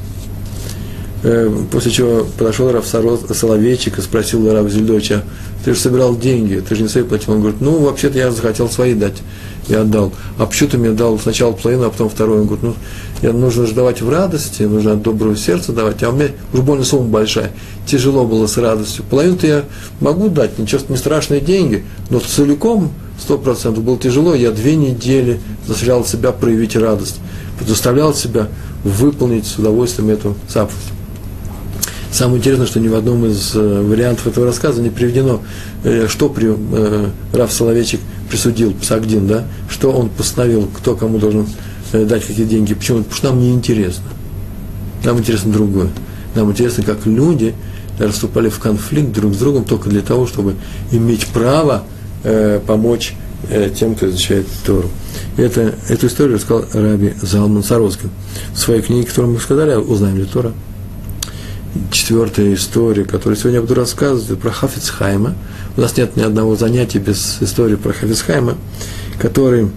[1.29, 5.25] Э, после чего подошел Раф Соловейчик и спросил Раф Зельдовича,
[5.65, 7.33] ты же собирал деньги, ты же не свои платил.
[7.33, 9.17] Он говорит, ну, вообще-то я захотел свои дать
[9.69, 10.13] я отдал.
[10.39, 12.43] А почему ты мне дал сначала половину, а потом вторую?
[12.43, 12.75] Он говорит, ну,
[13.23, 16.61] я нужно же давать в радости, нужно от доброго сердца давать, а у меня уж
[16.61, 17.51] больно сумма большая.
[17.87, 19.05] Тяжело было с радостью.
[19.11, 19.65] Половину-то я
[19.99, 24.33] могу дать, ничего, не страшные деньги, но целиком, сто процентов, было тяжело.
[24.33, 27.17] Я две недели заставлял себя проявить радость,
[27.67, 28.47] заставлял себя
[28.85, 30.77] выполнить с удовольствием эту заповедь.
[32.13, 35.43] Самое интересное, что ни в одном из э, вариантов этого рассказа не приведено,
[35.85, 41.47] э, что при, э, Раф Соловейчик присудил, Псагдин, да, что он постановил, кто кому должен
[41.93, 42.75] дать какие деньги.
[42.75, 42.99] Почему?
[42.99, 44.05] Потому что нам не интересно.
[45.05, 45.89] Нам интересно другое.
[46.35, 47.55] Нам интересно, как люди
[47.99, 50.55] расступали в конфликт друг с другом только для того, чтобы
[50.93, 51.85] иметь право
[52.25, 53.15] э, помочь
[53.49, 54.91] э, тем, кто изучает Тору.
[55.37, 58.11] Это, эту историю рассказал Раби Залман Сароскин
[58.53, 60.53] в своей книге, которую мы сказали, узнаем ли Тора
[61.91, 65.35] четвертая история, которую сегодня я буду рассказывать, про Хафицхайма.
[65.77, 68.57] У нас нет ни одного занятия без истории про Хафицхайма,
[69.19, 69.69] который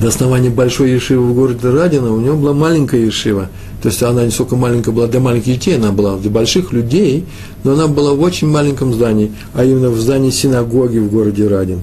[0.00, 3.48] до основания большой Ешивы в городе Радина у него была маленькая Ешива.
[3.82, 7.26] То есть она не столько маленькая была для маленьких детей, она была для больших людей,
[7.64, 11.82] но она была в очень маленьком здании, а именно в здании синагоги в городе Радин.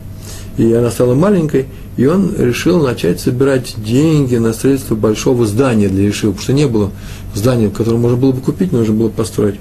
[0.58, 6.04] И она стала маленькой, и он решил начать собирать деньги на строительство большого здания для
[6.04, 6.92] Ешивы, потому что не было
[7.34, 9.56] здания, которое можно было бы купить, нужно было построить.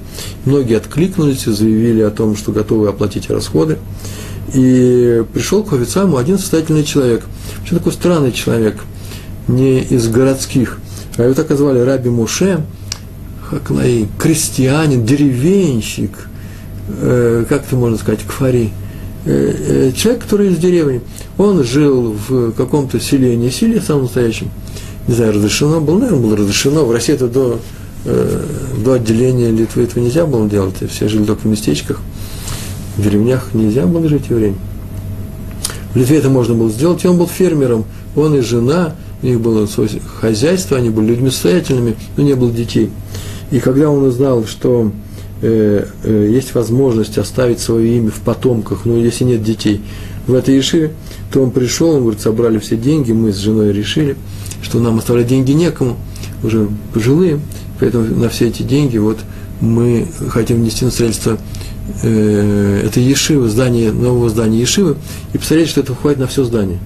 [0.45, 3.79] Многие откликнулись и заявили о том, что готовы оплатить расходы.
[4.55, 7.25] И пришел к Хофицаму один состоятельный человек.
[7.59, 8.77] Вообще такой странный человек,
[9.47, 10.79] не из городских.
[11.17, 12.61] А его так и звали Раби Муше,
[13.49, 16.13] Хаклаи, крестьянин, деревенщик,
[16.89, 18.71] э, как это можно сказать, кфари.
[19.27, 21.01] Э, э, человек, который из деревни.
[21.39, 24.51] Он жил в каком-то селении, селе самом настоящем.
[25.09, 26.85] Не знаю, разрешено было, наверное, было разрешено.
[26.85, 27.59] В России это до,
[28.05, 28.45] э,
[28.85, 30.77] до отделения Литвы этого нельзя было делать.
[30.91, 32.01] Все жили только в местечках
[33.01, 34.59] в деревнях нельзя было жить евреям.
[35.93, 39.41] В Литве это можно было сделать, и он был фермером, он и жена, у них
[39.41, 39.67] было
[40.21, 42.91] хозяйство, они были людьми состоятельными, но не было детей.
[43.51, 44.93] И когда он узнал, что
[45.43, 49.81] э, э, есть возможность оставить свое имя в потомках, но если нет детей,
[50.27, 50.93] в этой Ешиве,
[51.33, 54.17] то он пришел, он говорит, собрали все деньги, мы с женой решили,
[54.63, 55.97] что нам оставлять деньги некому,
[56.43, 57.41] уже пожилые,
[57.79, 59.19] поэтому на все эти деньги вот
[59.61, 61.39] мы хотим внести на строительство
[62.03, 64.97] э, это Ешива, здание, нового здания Ешивы,
[65.33, 66.79] и посмотреть, что это входит на все здание.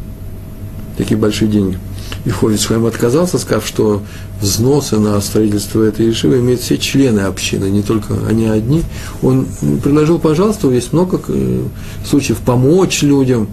[0.96, 1.78] Такие большие деньги.
[2.24, 4.02] И Ховицхайм отказался, сказав, что
[4.40, 8.82] взносы на строительство этой Ешивы имеют все члены общины, не только они одни.
[9.22, 9.46] Он
[9.82, 11.62] предложил, пожалуйста, есть много э,
[12.06, 13.48] случаев помочь людям,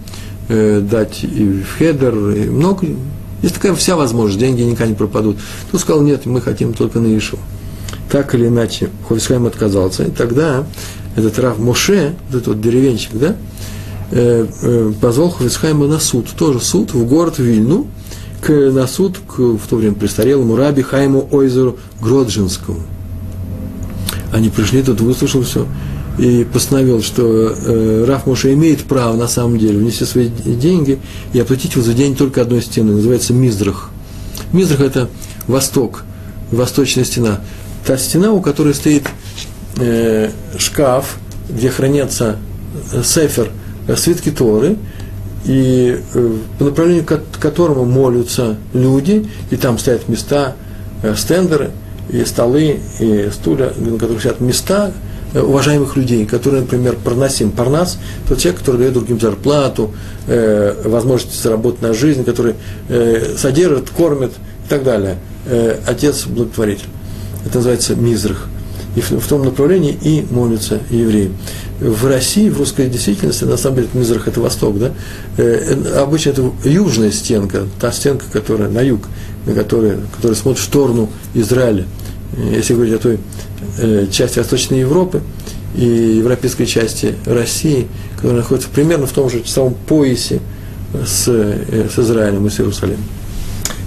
[0.48, 2.86] э, дать и в хедер, и много.
[3.42, 5.36] Есть такая вся возможность, деньги никогда не пропадут.
[5.70, 7.42] Тут сказал, нет, мы хотим только на Ешиву.
[8.10, 10.64] Так или иначе, Ховицхайм отказался, и тогда
[11.16, 13.36] этот Рав Моше, этот вот деревенщик, да,
[14.12, 17.86] э, позвал Ховицхайма на суд, тоже суд в город Вильну,
[18.42, 22.80] к, на суд к, в то время престарелому Раби Хайму Ойзеру Гроджинскому.
[24.32, 25.66] Они пришли, тут выслушал все
[26.18, 30.98] и постановил, что э, Раф имеет право на самом деле внести свои деньги
[31.32, 33.90] и оплатить возведение только одной стены, называется Мизрах.
[34.52, 35.08] Мизрах– это
[35.46, 36.04] восток,
[36.50, 37.40] восточная стена.
[37.86, 39.04] Та стена, у которой стоит
[39.76, 41.16] э, шкаф,
[41.48, 42.36] где хранятся
[42.92, 43.50] э, сефер,
[43.88, 44.76] э, свитки Торы,
[45.44, 50.54] и э, по направлению к которому молятся люди, и там стоят места,
[51.02, 51.70] э, стендеры,
[52.10, 54.92] и столы, и стулья, на которых сидят места
[55.32, 59.92] э, уважаемых людей, которые, например, проносим парнас, тот человек, который дает другим зарплату,
[60.26, 62.54] возможность заработать на жизнь, который
[63.36, 64.32] содержит, кормит
[64.66, 65.16] и так далее.
[65.44, 66.86] Э, отец благотворитель.
[67.44, 68.46] Это называется мизрах
[68.94, 71.32] и в, в том направлении и молятся евреи.
[71.80, 74.92] В России, в русской действительности, на самом деле, Мизрах– это восток, да?
[75.36, 79.02] Э, э, обычно это южная стенка, та стенка, которая на юг,
[79.46, 81.84] на которой, которая смотрит в сторону Израиля.
[82.36, 83.18] Если говорить о той
[83.78, 85.22] э, части Восточной Европы
[85.74, 90.40] и европейской части России, которая находится примерно в том же самом поясе
[91.04, 93.04] с, с Израилем и с Иерусалимом.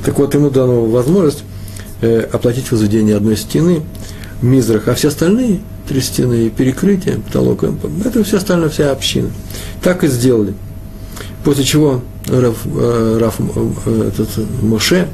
[0.04, 1.44] Так вот, ему дана возможность
[2.32, 3.82] оплатить возведение одной стены–
[4.42, 7.64] Мизрах, а все остальные три стены и перекрытие, потолок,
[8.04, 9.30] это все остальное, вся община.
[9.82, 10.54] Так и сделали.
[11.44, 14.30] После чего Раф, э, Раф э, этот
[14.64, 15.08] Моше,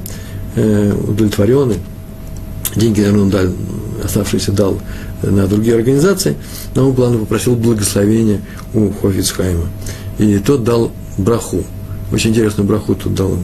[0.55, 1.77] э, удовлетворенный,
[2.75, 3.45] деньги, наверное, он дал,
[4.03, 4.79] оставшиеся дал
[5.21, 6.35] на другие организации,
[6.73, 8.39] но он плану попросил благословения
[8.73, 9.67] у Хофицхайма.
[10.19, 11.63] И тот дал браху.
[12.11, 13.43] Очень интересную браху тут дал ему.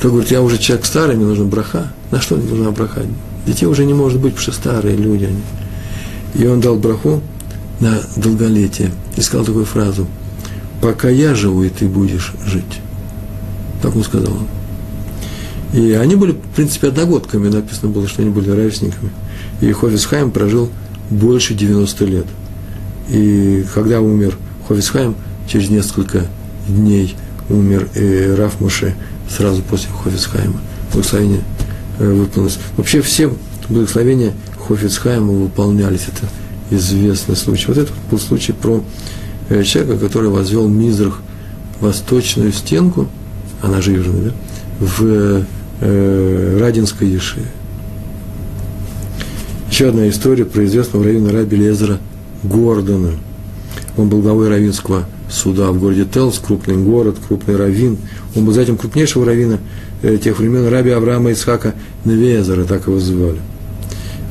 [0.00, 1.92] Тот говорит, я уже человек старый, мне нужна браха.
[2.10, 3.02] На что мне нужна браха?
[3.46, 5.42] Детей уже не может быть, потому что старые люди они.
[6.34, 7.22] И он дал браху
[7.80, 10.06] на долголетие и сказал такую фразу
[10.80, 12.80] «Пока я живу, и ты будешь жить».
[13.82, 14.34] Так он сказал.
[15.72, 19.10] И они были, в принципе, одногодками, написано было, что они были ровесниками.
[19.60, 20.68] И Хофисхайм прожил
[21.10, 22.26] больше 90 лет.
[23.08, 24.36] И когда умер
[24.68, 25.16] Хофисхайм,
[25.48, 26.26] через несколько
[26.68, 27.16] дней
[27.48, 28.94] умер и Раф Муше
[29.28, 30.60] сразу после Хофисхайма.
[30.92, 31.59] Благословение Э,
[32.08, 32.58] выполнилось.
[32.76, 33.32] Вообще все
[33.68, 34.32] благословения
[34.66, 36.06] Хофицхайма выполнялись.
[36.08, 36.26] Это
[36.70, 37.66] известный случай.
[37.68, 38.82] Вот это был случай про
[39.48, 41.20] э, человека, который возвел Мизрах
[41.80, 43.08] восточную стенку,
[43.62, 44.32] она же южная, да,
[44.78, 45.44] в
[45.80, 47.46] э, Радинской Ешиве.
[49.70, 51.98] Еще одна история про известного района Раби Лезера
[52.42, 53.12] Гордона.
[53.96, 57.98] Он был главой равинского суда в городе Телс, крупный город, крупный равин.
[58.34, 63.40] Он был затем крупнейшего равина Э, тех времен раби Авраама Исхака Невезера, так его звали.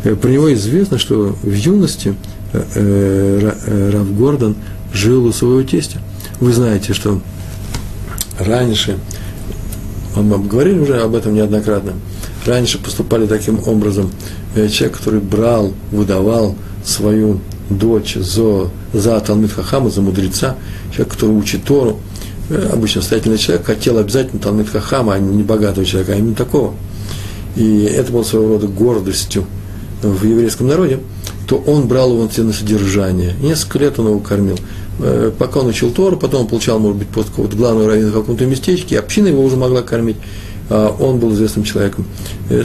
[0.03, 2.15] Э, про него известно, что в юности
[2.53, 4.55] э, Рав Гордон
[4.93, 5.99] жил у своего тестя.
[6.39, 7.21] Вы знаете, что
[8.39, 8.97] раньше,
[10.15, 11.93] мы говорили уже об этом неоднократно,
[12.45, 14.11] раньше поступали таким образом.
[14.55, 20.55] Э, человек, который брал, выдавал свою дочь за, за Талмит Хахама, за мудреца,
[20.91, 22.08] человек, который учит Тору, э,
[22.49, 26.73] обычно состоятельный человек, хотел обязательно Талмит Хахама, а не богатого человека, а именно такого.
[27.55, 29.45] И это было своего рода гордостью
[30.01, 30.99] в еврейском народе,
[31.47, 33.33] то он брал его на содержание.
[33.41, 34.57] несколько лет он его кормил.
[34.99, 38.13] Э, пока он учил Тору, потом он получал, может быть, пост какого-то главного раввина в
[38.13, 40.17] каком-то местечке, и община его уже могла кормить.
[40.69, 42.05] А он был известным человеком.
[42.49, 42.63] Э,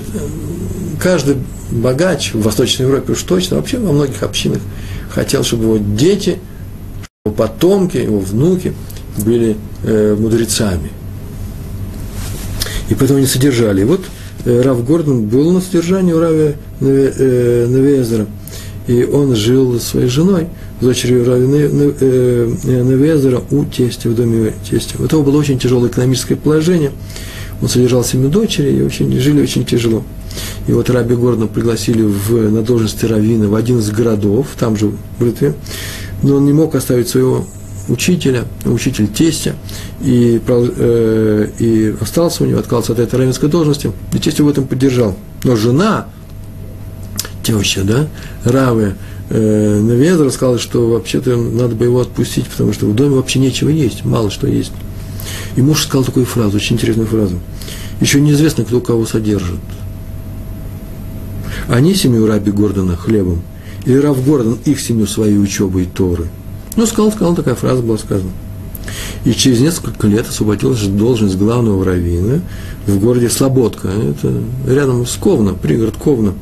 [1.00, 1.36] каждый
[1.70, 4.60] богач в Восточной Европе уж точно, вообще во многих общинах,
[5.10, 6.38] хотел, чтобы его дети,
[7.24, 8.74] его потомки, его внуки
[9.18, 10.90] были э, мудрецами.
[12.88, 13.82] И поэтому они содержали.
[13.82, 14.00] И вот
[14.44, 18.26] э, Рав Гордон был на содержании у Рави э, Навезера.
[18.86, 20.48] И он жил со своей женой,
[20.80, 24.96] дочерью Рави Навезера у тестя, в доме тестя.
[24.98, 26.90] У того было очень тяжелое экономическое положение.
[27.62, 30.02] Он содержал семью дочерей и очень, жили очень тяжело.
[30.66, 34.92] И вот Раби Гордона пригласили в, на должность раввина в один из городов, там же,
[35.18, 35.54] в Литве,
[36.22, 37.46] но он не мог оставить своего
[37.88, 39.54] учителя, учитель тестя,
[40.00, 44.52] и, э, и остался у него, отказался от этой равенской должности, и тесть его в
[44.52, 45.16] этом поддержал.
[45.42, 46.06] Но жена,
[47.42, 48.08] теща, да,
[48.44, 48.94] Равы,
[49.30, 53.68] э, Навезра сказала, что вообще-то надо бы его отпустить, потому что в доме вообще нечего
[53.68, 54.72] есть, мало что есть.
[55.56, 57.38] И муж сказал такую фразу, очень интересную фразу.
[58.00, 59.60] Еще неизвестно, кто кого содержит.
[61.68, 63.42] Они семью Раби Гордона хлебом,
[63.84, 66.28] или Рав Гордон их семью своей учебой Торы.
[66.76, 68.30] Ну, сказал, сказал, такая фраза была сказана.
[69.24, 72.40] И через несколько лет освободилась должность главного раввина
[72.86, 73.88] в городе Слободка.
[73.88, 74.32] Это
[74.66, 76.34] рядом с Ковна, пригород Ковна.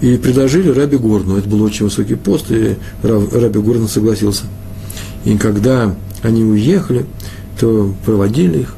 [0.00, 1.36] И предложили Раби Горну.
[1.36, 4.44] Это был очень высокий пост, и Раби Гордон согласился.
[5.24, 7.06] И когда они уехали,
[7.58, 8.74] то проводили их,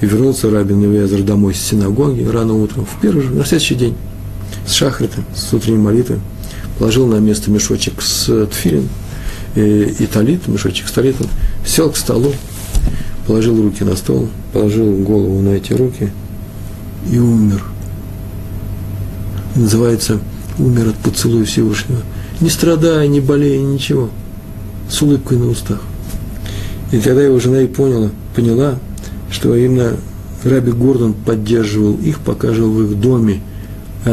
[0.00, 3.94] и вернулся Раби Невезер домой с синагоги рано утром, в первый же, на следующий день
[4.66, 6.18] с шахрита, с утренней молитвы,
[6.78, 8.88] положил на место мешочек с тфилин
[9.56, 11.28] и, и талит, мешочек с талитом,
[11.64, 12.32] сел к столу,
[13.26, 16.10] положил руки на стол, положил голову на эти руки
[17.10, 17.64] и умер.
[19.54, 20.20] Называется
[20.58, 22.00] «Умер от поцелуя Всевышнего».
[22.40, 24.10] Не страдая, не болея, ничего.
[24.90, 25.80] С улыбкой на устах.
[26.92, 28.78] И тогда его жена и поняла, поняла,
[29.30, 29.96] что именно
[30.44, 33.40] Раби Гордон поддерживал их, пока жил в их доме–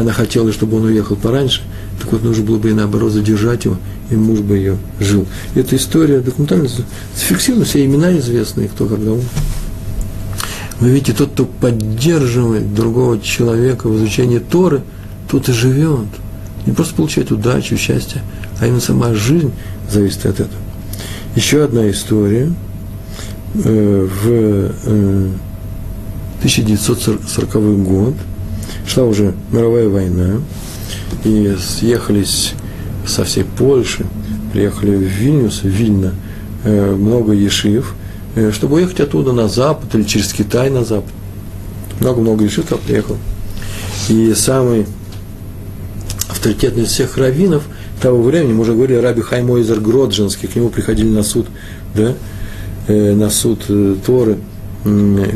[0.00, 1.62] она хотела, чтобы он уехал пораньше,
[2.04, 3.78] так вот нужно было бы и наоборот задержать его,
[4.10, 5.26] и муж бы ее жил.
[5.54, 6.68] Эта история документально
[7.16, 9.24] зафиксирована, все имена известные, кто когда умер.
[10.80, 14.82] Вы видите, тот, кто поддерживает другого человека в изучении Торы,
[15.30, 16.08] тот и живет.
[16.66, 18.20] Не просто получает удачу, счастье,
[18.60, 19.52] а именно сама жизнь
[19.90, 20.60] зависит от этого.
[21.36, 22.52] Еще одна история.
[23.54, 25.30] Э, в э,
[26.42, 28.14] 1940 год–
[28.86, 30.40] шла уже мировая война,
[31.24, 32.54] и съехались
[33.06, 34.06] со всей Польши,
[34.52, 36.14] приехали в Вильнюс, в Вильно,
[36.64, 37.94] э, много ешив,
[38.34, 41.12] э, чтобы уехать оттуда на запад или через Китай на запад.
[42.00, 43.16] Много-много ешив там приехал.
[44.08, 44.86] И самый
[46.28, 47.64] авторитетный из всех раввинов
[48.00, 51.46] того времени, мы уже говорили, Раби Хаймойзер Гроджинский, к нему приходили на суд,
[51.94, 52.14] да,
[52.88, 53.64] э, на суд
[54.04, 54.38] Торы,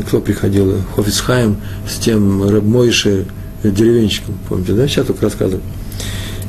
[0.07, 1.57] кто приходил, Хофицхайм
[1.89, 3.25] с тем Мойши,
[3.63, 5.61] деревенщиком, помните, да, сейчас только рассказываю.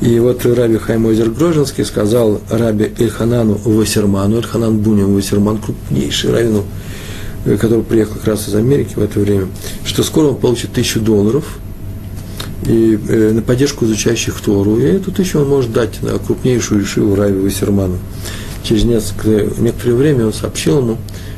[0.00, 6.64] И вот Раби Хаймойзер Грожинский сказал Раби Эльханану Вассерману, Эльханан Бунин Вассерман, крупнейший раввину,
[7.44, 9.48] э, который приехал как раз из Америки в это время,
[9.84, 11.58] что скоро он получит тысячу долларов
[12.66, 17.14] и, э, на поддержку изучающих Тору, и эту тысячу он может дать на крупнейшую решиву
[17.14, 17.98] Раби Вассерману.
[18.62, 20.96] Через несколько, некоторое время он сообщил ему,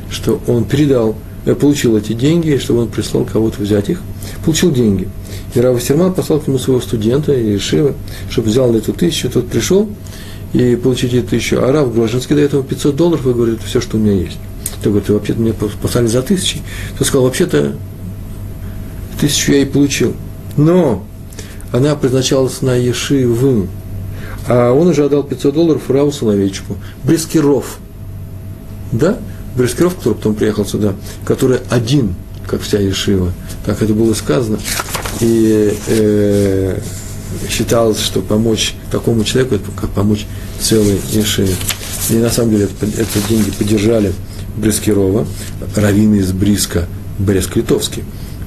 [0.09, 3.99] что он передал, э, получил эти деньги, чтобы он прислал кого-то взять их,
[4.45, 5.09] получил деньги–
[5.53, 7.93] и Рав Серман послал к нему своего студента, Ешива,
[8.29, 9.87] чтобы взял на эту тысячу, тот пришел
[10.53, 11.59] и получить эту тысячу.
[11.61, 14.37] А Рав Грожинский дает ему 500 долларов и говорит, все, что у меня есть.
[14.81, 16.61] Тот говорит, вообще-то мне послали за тысячи.
[16.97, 17.75] Тот сказал, вообще-то
[19.19, 20.13] тысячу я и получил.
[20.57, 21.05] Но
[21.71, 23.67] она предназначалась на Ешиву,
[24.47, 26.77] а он уже отдал 500 долларов Раву Соловейчику.
[27.03, 27.77] Брискиров.
[28.91, 29.17] Да?
[29.55, 30.93] Брискиров, который потом приехал сюда,
[31.25, 32.15] который один,
[32.47, 33.31] как вся Ешива,
[33.65, 34.59] как это было сказано,
[35.19, 36.79] и э,
[37.49, 40.25] считалось, что помочь такому человеку, это как помочь
[40.59, 41.55] целой Ешеве.
[42.09, 44.13] И на самом деле это, это деньги поддержали
[44.57, 45.25] Брескирова,
[45.75, 46.87] раввины из Бриска,
[47.19, 48.03] Брест-Литовский,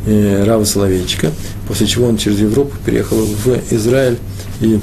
[0.07, 1.31] э, Рава Соловейчика,
[1.67, 4.19] после чего он через Европу переехал в Израиль,
[4.61, 4.79] и,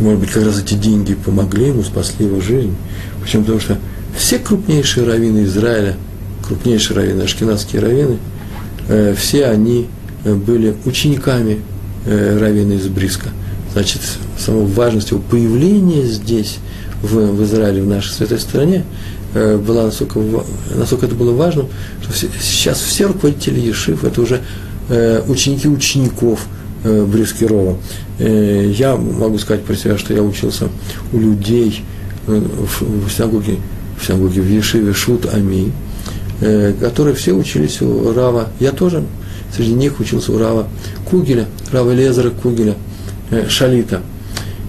[0.00, 2.74] может быть, как раз эти деньги помогли ему, спасли его жизнь.
[3.22, 3.42] Почему?
[3.42, 3.78] Потому что
[4.16, 5.96] все крупнейшие раввины Израиля
[6.46, 8.18] крупнейшие раввины, ашкенадские раввины,
[9.16, 9.88] все они
[10.24, 11.60] были учениками
[12.06, 13.28] э, раввина из Бриска.
[13.72, 14.00] Значит,
[14.38, 16.58] самой важность его появления здесь,
[17.02, 18.84] в, в Израиле, в нашей святой стране,
[19.34, 20.20] э, была настолько,
[20.74, 21.68] насколько это было важным,
[22.02, 24.40] что все, сейчас все руководители Ешив– это уже
[24.88, 26.46] э, ученики учеников
[26.84, 27.76] э, Брискирова.
[28.18, 30.68] Э, я могу сказать про себя, что я учился
[31.12, 31.82] у людей
[32.26, 33.56] э, в, синагоге,
[34.00, 35.83] в синагоге в Ешиве Шут Ами, э,
[36.40, 38.48] которые все учились у Рава.
[38.60, 39.04] Я тоже
[39.54, 40.66] Среди них учился у Рава
[41.08, 42.74] Кугеля, Рава Лезера Кугеля,
[43.30, 44.00] э, Шалита.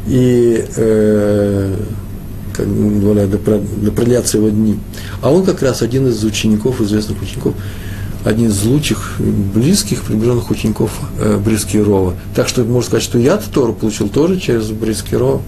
[0.08, 1.76] И, э,
[2.54, 2.68] как
[3.02, 4.78] говорят, да, продлятся его дни.
[5.22, 7.56] А он как раз один из учеников, известных учеников,
[8.24, 12.14] один из лучших, близких, приближенных учеников э, Брискирова.
[12.36, 15.42] Так что можно сказать, что я Тору получил тоже через Брискирова.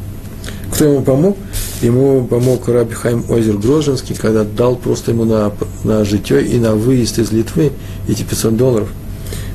[0.71, 1.37] Кто ему помог?
[1.81, 5.51] Ему помог Раби Хайм Озер Грожинский, когда дал просто ему на,
[5.83, 7.71] на житье и на выезд из Литвы
[8.07, 8.89] эти 500 долларов–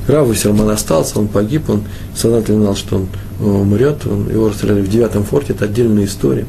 [0.07, 1.83] Рав Вассерман остался, он погиб, он
[2.15, 3.07] сознательно знал, что он
[3.39, 6.45] э, умрет, он, его расстреляли в девятом форте, это отдельная история,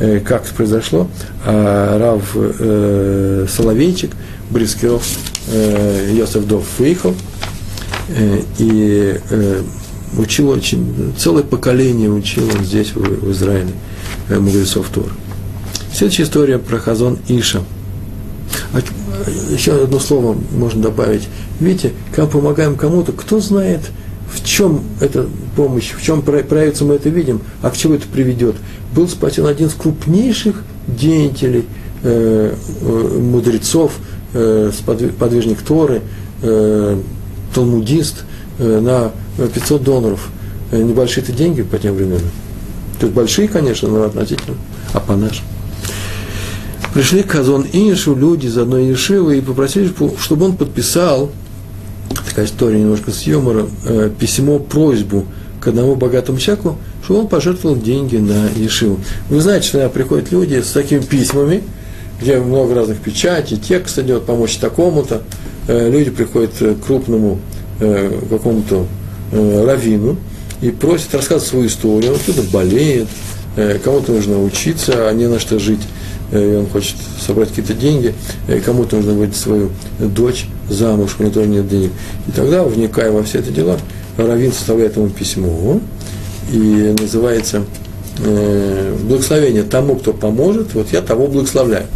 [0.00, 1.08] э, как это произошло.
[1.44, 4.12] А Рав э, Соловейчик,
[4.50, 5.06] Брискиров,
[5.52, 7.14] э, Йосеф Дов выехал
[8.08, 9.62] э, и э,
[10.16, 13.72] учил очень, целое поколение учил он здесь, в, в Израиле,
[14.28, 15.10] мудрецов Тора.
[15.92, 17.60] Следующая история про Хазон Иша.
[18.72, 18.80] А,
[19.50, 21.28] еще одно слово можно добавить.
[21.60, 23.80] Видите, когда помогаем кому-то, кто знает,
[24.32, 25.26] в чем эта
[25.56, 28.56] помощь, в чем проявится, мы это видим, а к чему это приведет.
[28.94, 31.64] Был спасен один из крупнейших деятелей,
[32.02, 33.92] э, э, мудрецов,
[34.34, 34.70] э,
[35.18, 36.02] подвижник Торы,
[36.42, 37.00] э,
[37.54, 38.24] талмудист
[38.58, 40.28] э, на 500 долларов.
[40.70, 42.20] Э, небольшие это деньги по тем временам.
[42.98, 44.56] То есть большие, конечно, но относительно,
[44.92, 45.44] а по нашим
[46.98, 51.30] пришли к Казон Ишу люди из одной Ешивы и попросили, чтобы он подписал
[52.26, 55.24] такая история немножко с юмором, э, письмо, просьбу
[55.60, 58.98] к одному богатому человеку, что он пожертвовал деньги на Ешиву.
[59.28, 61.62] Вы знаете, что приходят люди с такими письмами,
[62.20, 65.22] где много разных печатей, текст идет, помочь такому-то.
[65.68, 67.38] Э, люди приходят к крупному
[67.80, 68.86] э, какому-то
[69.30, 70.16] раввину
[70.60, 72.12] и просят рассказывать свою историю.
[72.12, 73.08] Он кто-то болеет,
[73.56, 75.82] э, кому-то нужно учиться, а не на что жить.
[76.30, 78.14] Э, и он хочет собрать какие-то деньги,
[78.48, 81.90] и кому-то нужно выйти свою дочь замуж, у него нет денег.
[82.26, 83.78] И тогда, вникая во все эти дела,
[84.16, 85.80] Равин составляет ему письмо,
[86.52, 87.64] и называется
[88.18, 91.86] э, благословение тому, кто поможет, вот я того благословляю.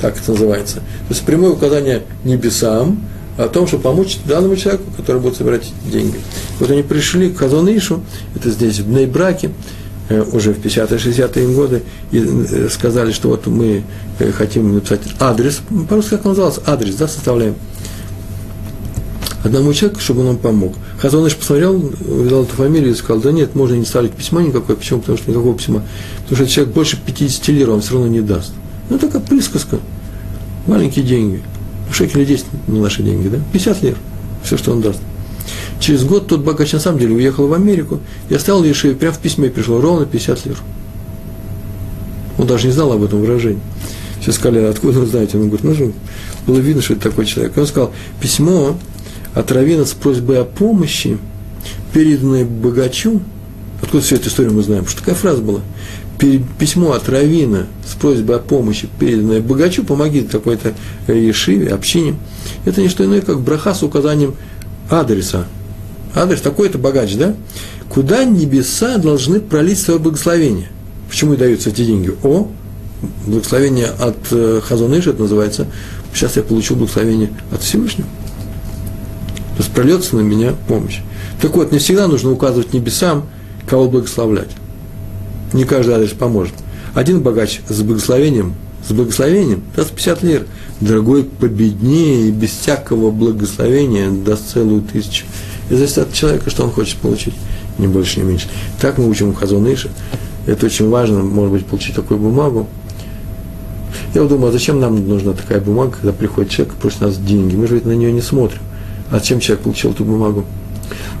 [0.00, 0.76] Так это называется.
[0.76, 3.00] То есть прямое указание небесам
[3.36, 6.16] о том, чтобы помочь данному человеку, который будет собирать деньги.
[6.60, 8.02] Вот они пришли к Хазонишу,
[8.34, 9.50] это здесь, в Нейбраке,
[10.10, 11.82] Э, уже в 50-60-е годы
[12.12, 13.84] и э, сказали, что вот мы
[14.18, 17.54] э, хотим написать адрес, по-русски как он назывался, адрес, да, составляем
[19.42, 20.74] одному человеку, чтобы он нам помог.
[21.00, 24.76] Хазоныш посмотрел, взял эту фамилию и сказал, да нет, можно не ставить письма никакое.
[24.76, 25.00] Почему?
[25.00, 25.82] Потому что никакого письма.
[26.24, 28.52] Потому что человек больше 50 лир он все равно не даст.
[28.90, 29.78] Ну, такая присказка.
[30.66, 31.42] Маленькие деньги.
[31.92, 33.38] Шекели 10 на наши деньги, да?
[33.52, 33.96] 50 лир.
[34.42, 35.00] Все, что он даст.
[35.80, 39.18] Через год тот богач на самом деле уехал в Америку и оставил Ешиве, прямо в
[39.18, 40.56] письме пришло ровно 50 лир.
[42.38, 43.60] Он даже не знал об этом выражении.
[44.20, 45.36] Все сказали, откуда вы знаете?
[45.36, 45.92] Он говорит, ну же,
[46.46, 47.56] было видно, что это такой человек.
[47.56, 48.76] Он сказал, письмо
[49.34, 51.18] от Равина с просьбой о помощи,
[51.92, 53.20] переданное богачу,
[53.82, 55.60] откуда всю эту историю мы знаем, что такая фраза была,
[56.18, 60.74] письмо от Равина с просьбой о помощи, переданное богачу, помоги какой-то
[61.08, 62.14] Ешиве, общине,
[62.64, 64.34] это не что иное, как браха с указанием
[64.88, 65.46] адреса.
[66.14, 67.34] Адрес такой-то богач, да?
[67.88, 70.68] Куда небеса должны пролить свое благословение?
[71.08, 72.14] Почему и даются эти деньги?
[72.22, 72.48] О,
[73.26, 75.66] благословение от э, Хазоныша, это называется.
[76.12, 78.08] Сейчас я получил благословение от Всевышнего.
[79.56, 81.00] То есть прольется на меня помощь.
[81.40, 83.26] Так вот, не всегда нужно указывать небесам,
[83.68, 84.50] кого благословлять.
[85.54, 86.52] Не каждый адрес поможет.
[86.94, 88.54] Один богач с благословением,
[88.86, 90.46] с благословением даст 50 лир,
[90.80, 95.24] другой победнее и без всякого благословения даст целую тысячу.
[95.70, 97.34] И зависит от человека, что он хочет получить,
[97.78, 98.48] не больше, не меньше.
[98.80, 99.90] Так мы учим Хазон Иша.
[100.46, 102.66] Это очень важно, может быть, получить такую бумагу.
[104.12, 107.16] Я вот думаю, а зачем нам нужна такая бумага, когда приходит человек и просит нас
[107.16, 107.54] деньги?
[107.54, 108.60] Мы же ведь на нее не смотрим.
[109.10, 110.44] А зачем человек получил эту бумагу?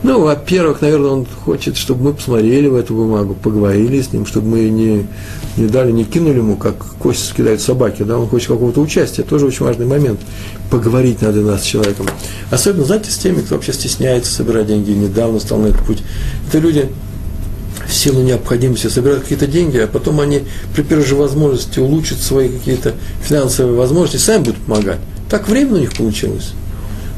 [0.02, 4.48] Ну, во-первых, наверное, он хочет, чтобы мы посмотрели в эту бумагу, поговорили с ним, чтобы
[4.48, 5.06] мы не,
[5.56, 9.46] не дали, не кинули ему, как кости скидают собаки, да, он хочет какого-то участия, тоже
[9.46, 10.20] очень важный момент.
[10.70, 12.06] Поговорить надо нас с человеком.
[12.50, 16.02] Особенно, знаете, с теми, кто вообще стесняется собирать деньги, недавно стал на этот путь.
[16.48, 16.90] Это люди,
[17.86, 20.42] в силу необходимости собирают какие-то деньги, а потом они
[20.74, 25.00] при первой же возможности улучшат свои какие-то финансовые возможности, сами будут помогать
[25.30, 26.52] Так временно у них получилось.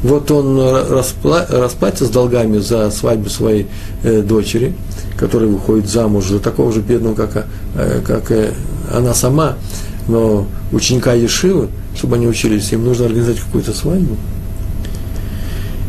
[0.02, 3.66] Вот он распла- расплатится с долгами за свадьбу своей
[4.02, 4.74] э, дочери,
[5.16, 8.52] которая выходит замуж за такого же бедного, как, э, как э,
[8.92, 9.54] она сама,
[10.08, 14.16] но ученика Ешивы, чтобы они учились, им нужно организовать какую-то свадьбу.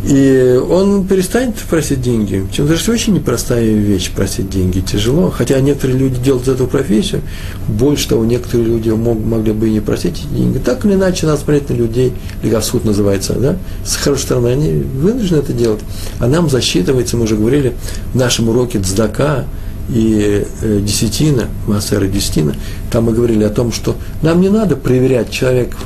[0.06, 2.46] И он перестанет просить деньги.
[2.52, 5.30] Чем даже очень непростая вещь просить деньги, тяжело.
[5.30, 7.22] Хотя некоторые люди делают эту профессию.
[7.68, 10.60] Больше того, некоторые люди мог, могли бы и не просить эти деньги.
[10.60, 13.58] Так или иначе, надо смотреть на людей, легавсуд называется, да?
[13.84, 15.82] С хорошей стороны, они вынуждены это делать.
[16.20, 17.74] А нам засчитывается, мы уже говорили
[18.14, 19.46] в нашем уроке Цдака,
[19.90, 22.54] и э, десятина, Массера десятина,
[22.92, 25.78] там мы говорили о том, что нам не надо проверять человека,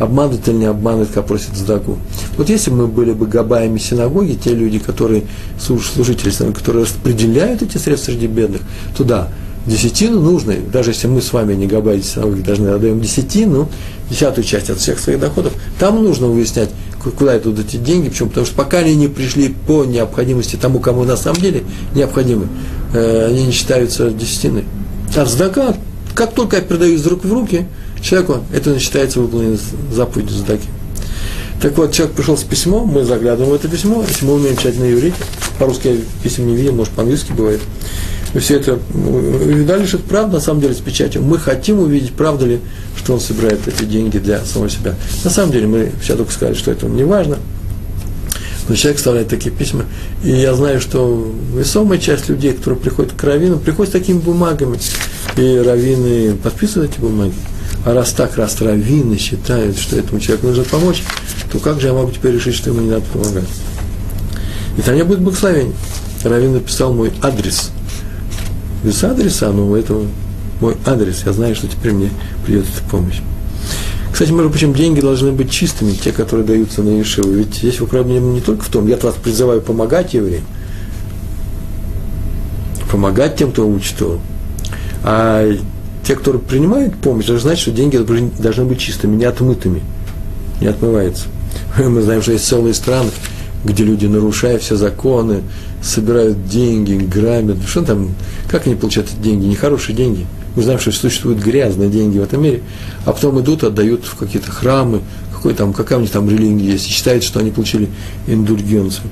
[0.00, 1.98] обманывает или не обманывает, как просит сдаку.
[2.36, 5.24] Вот если мы были бы габаями синагоги, те люди, которые,
[5.58, 8.62] служители, которые распределяют эти средства среди бедных,
[8.96, 9.28] то да,
[9.66, 13.68] десятину нужно, даже если мы с вами не габаи синагоги должны отдаем десятину,
[14.08, 16.70] десятую часть от всех своих доходов, там нужно выяснять,
[17.18, 18.30] куда идут эти деньги, почему?
[18.30, 21.62] Потому что пока они не пришли по необходимости тому, кому на самом деле
[21.94, 22.48] необходимы,
[22.94, 24.64] э, они не считаются десятиной.
[25.14, 25.74] А сдака,
[26.14, 27.66] как только я передаю из рук в руки–
[28.02, 29.58] человеку, это считается выполненной
[29.92, 30.68] заповедью задаки.
[31.60, 34.90] Так вот, человек пришел с письмом, мы заглядываем в это письмо, мы умеем читать на
[34.90, 35.16] иврите,
[35.58, 37.60] по-русски я писем не видел, может, по-английски бывает.
[38.32, 41.22] Мы все это видали, что это правда, на самом деле, с печатью.
[41.22, 42.60] Мы хотим увидеть, правда ли,
[42.96, 44.94] что он собирает эти деньги для самого себя.
[45.24, 47.38] На самом деле, мы сейчас только сказали, что это не важно,
[48.68, 49.84] но человек вставляет такие письма.
[50.22, 54.78] И я знаю, что весомая часть людей, которые приходят к раввину, приходят с такими бумагами.
[55.36, 57.34] И раввины подписывают эти бумаги.
[57.84, 61.02] А раз так, раз раввины считают, что этому человеку нужно помочь,
[61.50, 63.48] то как же я могу теперь решить, что ему не надо помогать?
[64.76, 65.74] И там будет благословения.
[66.22, 67.70] Раввин написал мой адрес.
[68.84, 70.06] Без адреса, но у этого
[70.60, 71.22] мой адрес.
[71.24, 72.10] Я знаю, что теперь мне
[72.44, 73.20] придет эта помощь.
[74.12, 77.30] Кстати, между прочим, деньги должны быть чистыми, те, которые даются на Ешиву.
[77.30, 80.44] Ведь здесь проблема не только в том, я вас призываю помогать евреям,
[82.90, 84.20] помогать тем, кто учит Тору,
[85.02, 85.50] а
[86.10, 89.80] те, кто принимают помощь, должны знать, что деньги должны быть чистыми, не отмытыми,
[90.60, 91.26] не отмывается.
[91.78, 93.10] Мы знаем, что есть целые страны,
[93.64, 95.42] где люди, нарушая все законы,
[95.80, 97.58] собирают деньги, грабят.
[97.64, 98.08] Что там,
[98.48, 99.46] как они получают эти деньги?
[99.46, 100.26] Нехорошие деньги.
[100.56, 102.62] Мы знаем, что существуют грязные деньги в этом мире,
[103.04, 105.02] а потом идут, отдают в какие-то храмы,
[105.32, 107.88] какой там, какая у них там религия есть, и считают, что они получили
[108.26, 109.06] индульгенцию.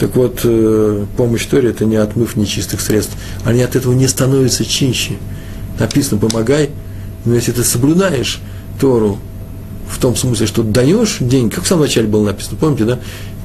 [0.00, 3.16] Так вот, э, помощь Торе– это не отмыв нечистых средств.
[3.44, 5.12] Они от этого не становятся чище
[5.80, 6.70] написано «помогай»,
[7.24, 8.40] но если ты соблюдаешь
[8.80, 9.18] Тору
[9.88, 12.98] в том смысле, что даешь деньги, как в самом начале было написано, помните, да?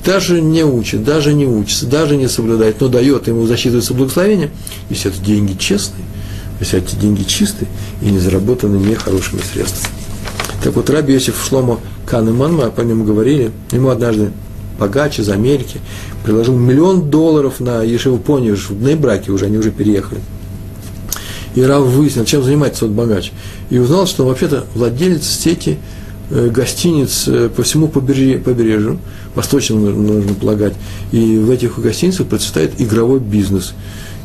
[0.05, 4.51] Даже не учит, даже не учится, даже не соблюдает, но дает, ему засчитывается благословение,
[4.89, 6.03] если это деньги честные,
[6.59, 7.67] если эти деньги чистые
[8.01, 9.95] и не заработаны нехорошими средствами.
[10.63, 14.31] Так вот, Раби Йосиф Шломо Канеман, мы по нему говорили, ему однажды
[14.79, 15.79] богач из Америки
[16.23, 20.21] приложил миллион долларов на Ешеву Понию в Бнейбраке уже, они уже переехали–
[21.55, 23.31] и Рав выяснил, чем занимается тот богач.
[23.69, 25.79] И узнал, что вообще-то владелец сети
[26.29, 28.99] э, гостиниц э, по всему побережью, побережью
[29.35, 30.73] нужно полагать.
[31.13, 33.73] И в этих гостиницах процветает игровой бизнес.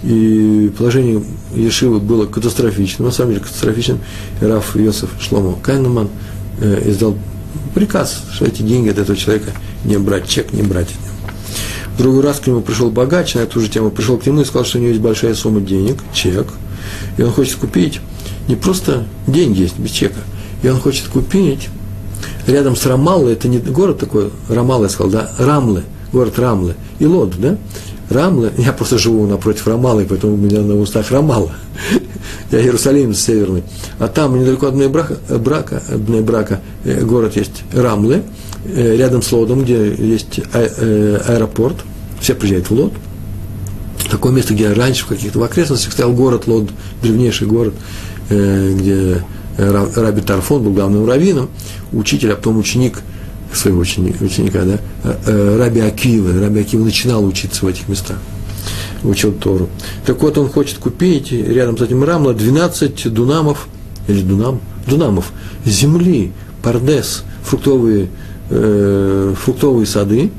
[0.02, 1.22] И положение
[1.54, 4.00] Ешивы было катастрофичным, на самом деле катастрофичным.
[4.40, 6.08] Раф Йосиф Шломо Кайнеман
[6.60, 7.16] э, издал
[7.74, 9.52] приказ, что эти деньги от этого человека
[9.84, 10.88] не брать, чек не брать
[11.94, 14.44] В другой раз к нему пришел богач на эту же тему, пришел к нему и
[14.44, 16.48] сказал, что у него есть большая сумма денег, чек–
[17.16, 18.00] и он хочет купить
[18.50, 20.20] не просто деньги есть без чека,
[20.62, 21.68] и он хочет купить
[22.46, 27.06] рядом с Рамаллой, это не город такой, Рамалла я сказал, да, Рамлы, город Рамлы, и
[27.06, 27.56] Лод, да,
[28.08, 31.52] Рамлы, я просто живу напротив Рамалы, поэтому у меня на устах Рамала,
[32.50, 33.62] я Иерусалим северный,
[33.98, 38.22] а там недалеко от брака, брака, брака э, город есть Рамлы,
[38.64, 41.76] э, рядом с Лодом, где есть э, аэропорт,
[42.20, 42.92] все приезжают в Лод,
[44.10, 46.68] такое место, где раньше в каких-то в окрестностях стоял город Лод,
[47.02, 47.74] древнейший город,
[48.28, 49.24] э, где
[49.56, 51.48] Раби Тарфон был главным раввином,
[51.92, 53.00] учитель, а потом ученик
[53.52, 56.38] своего ученика, ученика да, э, э, Раби Акива.
[56.40, 58.18] Раби Акива начинал учиться в этих местах,
[59.02, 59.68] учил Тору.
[60.06, 63.68] Так вот, он хочет купить рядом с этим Рамла 12 дунамов,
[64.08, 65.32] или дунам, дунамов
[65.64, 66.32] земли,
[66.62, 68.08] пардес, фруктовые,
[68.50, 70.30] э, фруктовые сады,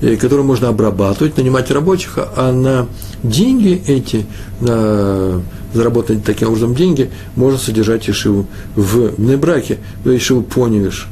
[0.00, 2.86] Э, которые можно обрабатывать, нанимать рабочих, а на
[3.22, 4.26] деньги эти,
[4.60, 5.42] на
[5.72, 11.06] заработанные таким образом деньги, можно содержать Ишиву в Небраке, Ишиву Поневиш.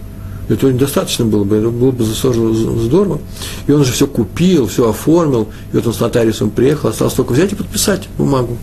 [0.48, 3.20] Это достаточно было бы, это было бы здорово.
[3.66, 7.32] И он же все купил, все оформил, и вот он с нотариусом приехал, осталось только
[7.32, 8.56] взять и подписать бумагу.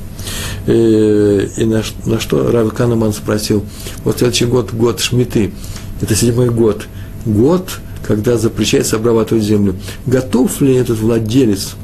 [0.65, 3.63] И, э, и на, на что Рав Канеман спросил,
[4.03, 5.53] вот следующий год, год Шмиты,
[6.01, 6.87] это седьмой год,
[7.25, 7.69] год
[8.05, 9.75] когда запрещается обрабатывать землю.
[10.05, 11.75] Готов ли этот владелец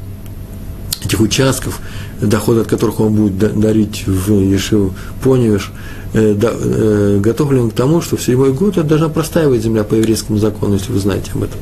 [1.04, 1.80] этих участков,
[2.20, 5.72] доход от которых он будет дарить в Ешиву Поневиш,
[6.14, 9.84] э, э, готов ли он к тому, что в седьмой год это должна простаивать земля
[9.84, 11.58] по еврейскому закону, если вы знаете об этом.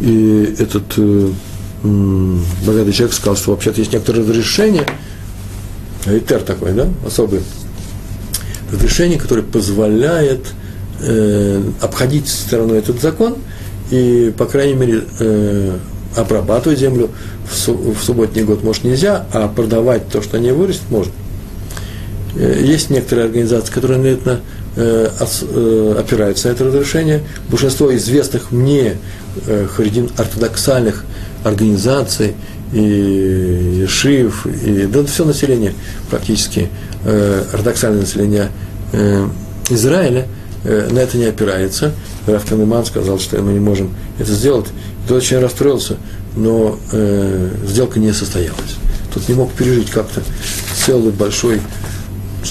[0.00, 1.30] И этот э,
[1.82, 4.86] богатый человек сказал, что вообще-то есть некоторые разрешения,
[6.06, 7.40] Этер такой, да, особый,
[8.72, 10.46] разрешение, которое позволяет
[11.00, 13.36] э, обходить стороной этот закон
[13.90, 15.78] и, по крайней мере, э,
[16.16, 17.10] обрабатывать землю
[17.50, 21.12] в, су, в субботний год, может, нельзя, а продавать то, что они вырастет, можно.
[22.34, 24.40] Э, есть некоторые организации, которые на это
[24.76, 27.22] э, опираются на это разрешение.
[27.48, 28.96] Большинство известных мне
[29.46, 31.04] э, харидин ортодоксальных
[31.44, 32.34] организаций
[32.72, 35.74] и Шив, и да, все население
[36.08, 36.70] практически,
[37.04, 38.48] ортодоксальное население
[39.68, 40.26] Израиля
[40.64, 41.92] на это не опирается.
[42.26, 44.66] Раф Канеман сказал, что мы не можем это сделать.
[45.08, 45.96] Тот очень расстроился,
[46.36, 48.76] но э, сделка не состоялась.
[49.12, 50.22] Тут не мог пережить как-то
[50.74, 51.60] целый большой,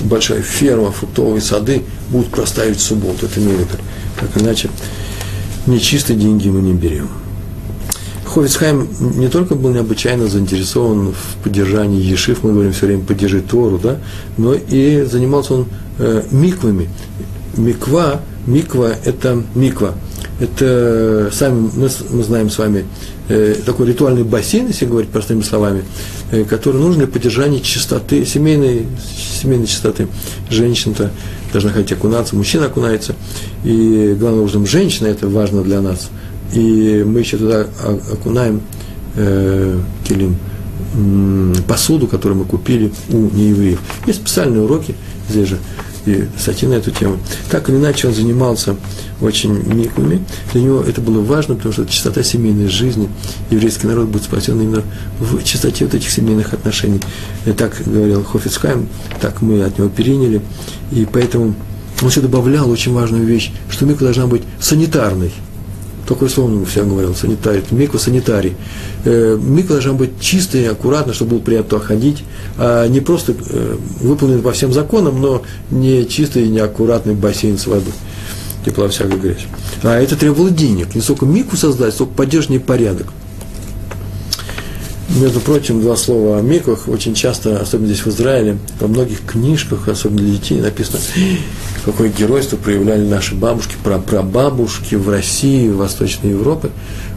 [0.01, 3.25] большая ферма, фруктовые сады будут проставить в субботу.
[3.25, 3.77] Это не это.
[4.19, 4.69] Так иначе
[5.65, 7.09] нечистые деньги мы не берем.
[8.25, 13.77] Хофицхайм не только был необычайно заинтересован в поддержании Ешив, мы говорим все время «поддержи Тору»,
[13.77, 13.97] да,
[14.37, 15.65] но и занимался он
[15.99, 16.89] э, миквами.
[17.57, 19.93] Миква, миква– это миква.
[20.39, 22.85] Это, сами мы, мы знаем с вами,
[23.29, 25.83] э, такой ритуальный бассейн, если говорить простыми словами,
[26.31, 28.87] э, который нужен для поддержания чистоты, семейной,
[29.41, 30.07] семейной чистоты.
[30.49, 31.11] Женщина-то
[31.51, 33.15] должна ходить окунаться, мужчина окунается.
[33.63, 36.09] И главным образом женщина, это важно для нас–
[36.53, 37.65] и мы еще туда
[38.11, 38.61] окунаем
[39.15, 40.35] э, килим,
[41.67, 43.79] посуду, которую мы купили у неевреев.
[44.05, 44.95] Есть специальные уроки,
[45.29, 45.57] здесь же
[46.05, 47.17] и статьи на эту тему.
[47.49, 48.75] Так или иначе, он занимался
[49.21, 50.23] очень миквами.
[50.53, 53.09] Для него это было важно, потому что чистота семейной жизни,
[53.49, 54.83] еврейский народ будет спасен именно
[55.19, 57.01] в чистоте вот этих семейных отношений.
[57.45, 58.87] И так говорил Хофицкайм,
[59.19, 60.41] так мы от него переняли.
[60.91, 61.55] И поэтому
[62.01, 65.31] он еще добавлял очень важную вещь, что миква должна быть санитарной–
[66.13, 67.63] такое слово он всем говорил, санитарий,
[67.97, 68.55] санитарий.
[69.05, 72.23] Э, миква должна быть чистой, аккуратно, чтобы было приятно ходить,
[72.57, 77.67] а не просто э, выполнен по всем законам, но не чистый, не аккуратный бассейн с
[77.67, 77.93] водой
[78.65, 79.45] тепла всякой грязь.
[79.83, 80.93] А это требовало денег.
[80.95, 83.07] Не столько мику создать, столько поддержания порядок.
[85.19, 89.89] Между прочим, два слова о миквах очень часто, особенно здесь в Израиле, во многих книжках,
[89.89, 90.99] особенно для детей, написано,
[91.83, 96.69] какое геройство проявляли наши бабушки, прабабушки в России, в Восточной Европе,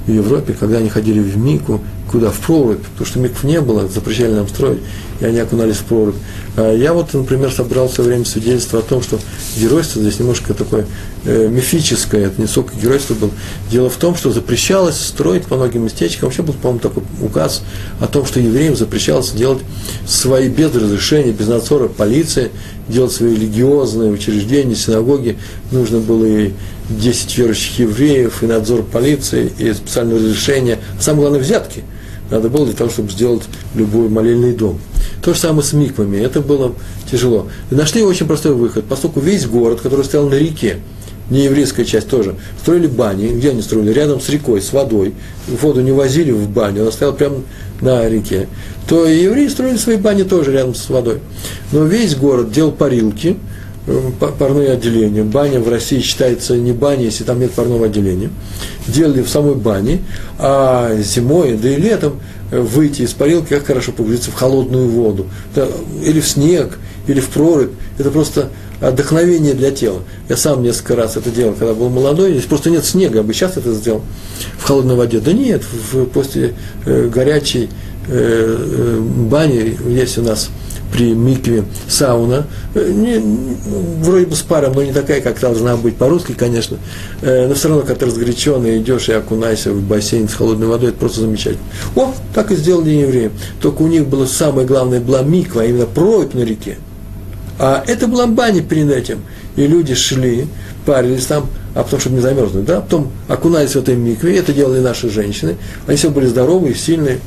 [0.07, 1.81] в Европе, когда они ходили в Мику,
[2.15, 2.31] куда?
[2.31, 4.79] В прорубь, потому что микв не было, запрещали нам строить,
[5.19, 6.15] и они окунались в прорубь.
[6.57, 9.19] А я вот, например, собрал все время свидетельство о том, что
[9.57, 10.87] геройство здесь немножко такое
[11.25, 13.33] э, мифическое, это не сколько геройство было.
[13.69, 17.63] Дело в том, что запрещалось строить по многим местечкам, вообще был, по-моему, такой указ
[17.99, 19.63] о том, что евреям запрещалось делать
[20.07, 22.53] свои без разрешения, без надзора полиции,
[22.89, 25.37] делать свои религиозные учреждения, синагоги.
[25.73, 26.53] Нужно было и
[26.91, 31.83] 10 верующих евреев, и надзор полиции, и специальное разрешение, а самое главное, взятки–
[32.31, 33.43] надо было для того, чтобы сделать
[33.75, 34.81] любой молельный дом.
[35.23, 36.75] То же самое с миквами, это было
[37.11, 37.49] тяжело.
[37.71, 40.79] И нашли очень простой выход, поскольку весь город, который стоял на реке,
[41.31, 43.93] не еврейская часть тоже, строили бани, где они строили?
[43.93, 45.15] Рядом с рекой, с водой.
[45.49, 47.37] Воду не возили в баню, она стояла прямо
[47.81, 48.49] на реке.
[48.89, 51.21] То и евреи строили свои бани тоже рядом с водой.
[51.73, 53.39] Но весь город делал парилки,
[53.87, 55.25] э, парные отделения.
[55.25, 58.31] Баня в России считается не баней, если там нет парного отделения
[58.87, 60.01] делали в самой бане,
[60.39, 62.21] а зимой, да и летом
[62.51, 65.27] э, выйти из парилки, как хорошо погрузиться в холодную воду,
[66.03, 67.71] или в снег, или в прорубь.
[67.99, 70.01] Это просто отдохновение для тела.
[70.29, 73.33] Я сам несколько раз это делал, когда был молодой, здесь просто нет снега, я бы
[73.33, 74.03] сейчас это сделал
[74.59, 75.21] в холодной воде.
[75.21, 75.63] Да нет,
[75.93, 76.55] в, после
[76.85, 77.71] э, горячей
[78.09, 80.51] э, э, бани есть у нас
[80.93, 83.19] при микве сауна, э, не,
[84.03, 86.79] вроде бы с паром, но не такая, как должна быть по-русски, конечно,
[87.23, 90.91] э, но все равно, когда ты разгоряченный идешь и окунайся в бассейн с холодной водой,
[90.91, 91.65] это просто замечательно.
[91.97, 93.31] О, так и сделали евреи.
[93.61, 96.79] Только у них было самое главное, была миква, а именно прорубь на реке.
[97.59, 99.21] А это была баня перед этим.
[99.57, 100.47] И люди шли,
[100.85, 104.81] парились там, а потом, чтобы не замерзнуть, да, потом окунались в этой микве, это делали
[104.81, 105.57] наши женщины,
[105.87, 107.19] они все были здоровые, сильные,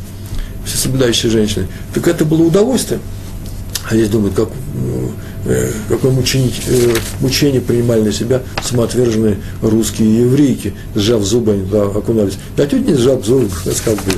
[0.66, 1.68] все соблюдающие женщины.
[1.94, 3.00] Так это было удовольствие.
[3.90, 4.50] А здесь думают, как,
[5.46, 11.84] э, какое мучение, э, мучение принимали на себя самоотверженные русские еврейки, сжав зубы, они туда
[11.84, 12.38] окунались.
[12.58, 13.50] Да чуть не сжав зубы,
[13.86, 14.12] как бы.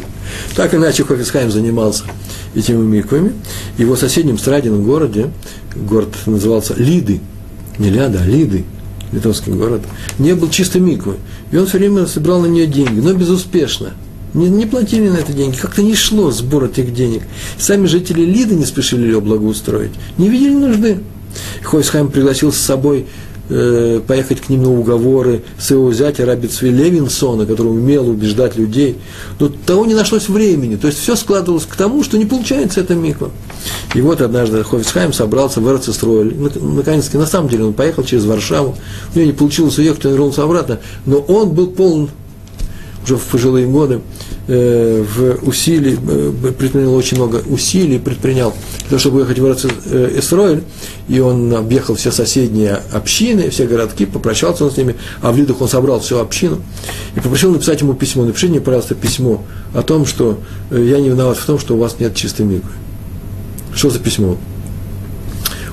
[0.56, 2.04] Так иначе Хофисхайм занимался
[2.56, 3.34] этими миквами.
[3.78, 5.30] И в его соседнем Страдином городе,
[5.76, 7.22] город назывался Лиды,
[7.78, 8.66] не Ляда, а Лиды,
[9.12, 9.82] литовский город,
[10.18, 11.18] не был чисто миквы.
[11.52, 13.94] И он все время собирал на нее деньги, но безуспешно.
[14.34, 17.24] Не, не платили на это деньги, как-то не шло сбор этих денег.
[17.58, 21.00] Сами жители Лиды не спешили ее благоустроить, не видели нужды.
[21.64, 23.06] Хойсхайм пригласил с собой
[23.50, 28.98] э, поехать к ним на уговоры своего зятя Рабицви Левинсона, который умел убеждать людей.
[29.40, 30.76] Но того не нашлось времени.
[30.76, 33.32] То есть все складывалось к тому, что не получается это миква.
[33.96, 36.36] И вот однажды Хофицхайм собрался в Эрцестройль.
[36.36, 38.76] Наконец-таки, на самом деле, он поехал через Варшаву.
[39.14, 40.80] У него не получилось уехать, он вернулся обратно.
[41.06, 42.10] Но он был полон
[43.10, 44.02] уже в пожилые годы,
[44.48, 50.64] э, в усилий, э, предпринял очень много усилий, предпринял для того, чтобы уехать в Исроиль,
[51.08, 55.62] и он объехал все соседние общины, все городки, попрощался он с ними, а в Лидах
[55.62, 56.62] он собрал всю общину
[57.16, 58.26] и попросил написать ему письмо.
[58.26, 59.44] Напишите мне, пожалуйста, письмо
[59.74, 60.40] о том, что
[60.72, 62.70] э, я не виноват в том, что у вас нет чистой миквы.
[63.74, 64.38] Что за письмо?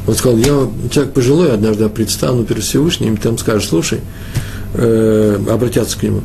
[0.06, 4.00] Он сказал, я человек пожилой, однажды предстану перед Всевышним, и там скажешь, слушай,
[4.74, 6.22] э, обратятся к нему,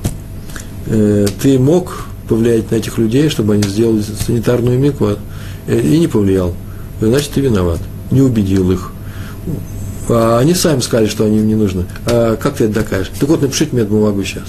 [0.88, 5.18] э, ты мог повлиять на этих людей, чтобы они сделали санитарную микву,
[5.68, 6.54] э, и не повлиял,
[7.00, 7.80] значит, ты виноват,
[8.10, 8.92] не убедил их.
[10.10, 11.86] А они сами сказали, что они им не нужны.
[12.06, 13.12] А как ты это докажешь?
[13.20, 14.48] Так вот, напишите мне эту бумагу сейчас.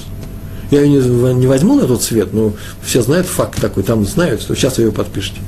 [0.70, 2.52] Я ее не, не возьму на тот свет, но
[2.82, 5.40] все знают факт такой, там знают, что сейчас вы ее подпишете.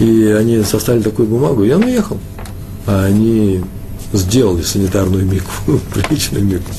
[0.00, 2.18] И они составили такую бумагу, и он уехал.
[2.86, 3.62] А они
[4.12, 6.74] сделали санитарную микву, приличную микву.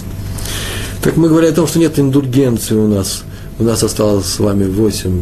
[1.01, 3.23] Так мы говорим о том, что нет индульгенции у нас.
[3.59, 5.21] У нас осталось с вами 8,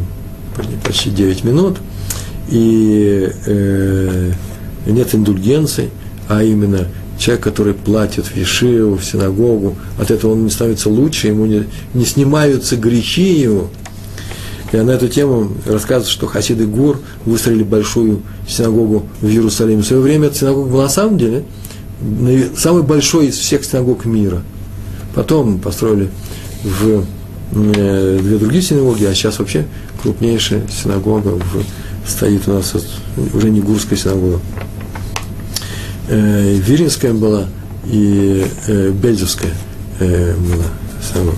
[0.83, 1.77] почти 9 минут,
[2.49, 4.31] и э,
[4.85, 5.89] нет индульгенции,
[6.27, 11.27] а именно человек, который платит в Ешиву, в синагогу, от этого он не становится лучше,
[11.27, 13.69] ему не, не снимаются грехи его.
[14.71, 19.81] И на эту тему рассказывают, что хасиды Гур выстроили большую синагогу в Иерусалиме.
[19.81, 21.45] В свое время эта синагога была на самом деле
[22.57, 24.41] самой большой из всех синагог мира–
[25.15, 26.09] Потом построили
[26.63, 27.05] в
[27.53, 29.65] э, две другие синагоги, а сейчас вообще
[30.01, 31.63] крупнейшая синагога в,
[32.05, 32.73] стоит у нас
[33.33, 34.41] уже не Гурская синагога.
[36.09, 37.47] Э, Виринская была
[37.85, 39.53] и э, Бельзовская
[39.99, 40.65] э, была
[41.01, 41.37] синагога.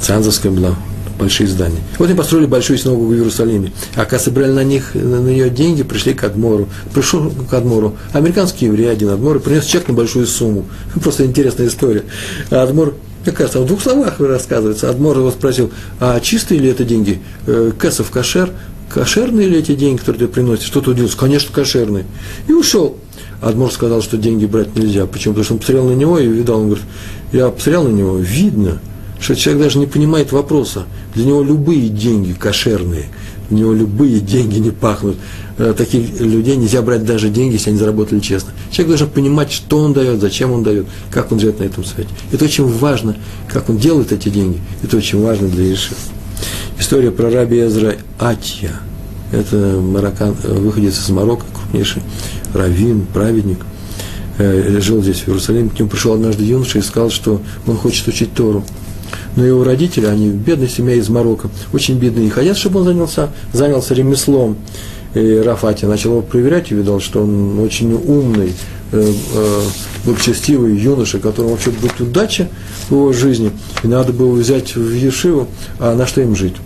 [0.00, 0.76] Цанзовская была,
[1.18, 1.78] большие здания.
[1.98, 3.72] Вот они построили большую синагогу в Иерусалиме.
[3.94, 6.68] А когда собрали на них, на нее деньги, пришли к Адмору.
[6.92, 10.66] Пришел к Адмору американский еврей, один Адмор, принес чек на большую сумму.
[11.02, 12.04] Просто интересная история.
[12.50, 12.94] А Адмор
[13.24, 14.88] мне кажется, в двух словах рассказывается.
[14.88, 17.20] Адмор его спросил, а чистые ли это деньги?
[17.46, 18.50] Э, Кэсов кошер?
[18.88, 20.66] Кошерные ли эти деньги, которые ты приносишь?
[20.66, 21.16] Что-то удивился.
[21.16, 22.04] Конечно, кошерные.
[22.46, 22.98] И ушел.
[23.40, 25.06] Адмор сказал, что деньги брать нельзя.
[25.06, 25.34] Почему?
[25.34, 26.84] Потому что он посмотрел на него и видал, он говорит,
[27.32, 28.80] я посмотрел на него, видно,
[29.20, 30.84] что человек даже не понимает вопроса.
[31.14, 33.06] Для него любые деньги кошерные,
[33.48, 35.16] для него любые деньги не пахнут.
[35.58, 38.52] Э, таких людей нельзя брать даже деньги, если они заработали честно.
[38.70, 42.10] Человек должен понимать, что он дает, зачем он дает, как он живет на этом свете.
[42.32, 43.16] Это очень важно,
[43.48, 44.60] как он делает эти деньги.
[44.82, 45.94] Это очень важно для Иши.
[46.78, 48.72] История про раби Эзра Атья.
[49.32, 52.02] Это мароккан, э, выходец из Марокко, крупнейший
[52.52, 53.58] раввин, праведник.
[54.38, 55.70] Э, жил здесь, в Иерусалиме.
[55.70, 58.64] К нему пришел однажды юноша и сказал, что он хочет учить Тору
[59.36, 63.30] но его родители, они бедная семья из Марокко, очень бедные, и хотят, чтобы он занялся,
[63.52, 64.56] занялся ремеслом.
[65.14, 68.52] И Рафати начал его проверять и видел, что он очень умный,
[68.92, 69.60] э, э,
[70.04, 72.48] благочестивый юноша, которому вообще будет удача
[72.88, 73.50] в его жизни,
[73.82, 75.48] и надо было взять в Ешиву,
[75.78, 76.56] а на что им жить?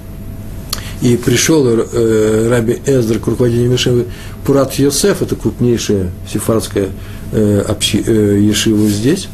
[1.00, 4.06] И пришел э, Раби Эздр к руководителю Ешивы
[4.44, 6.88] Пурат Йосеф, это крупнейшая сефардская
[7.32, 9.28] э, э, Ешива здесь,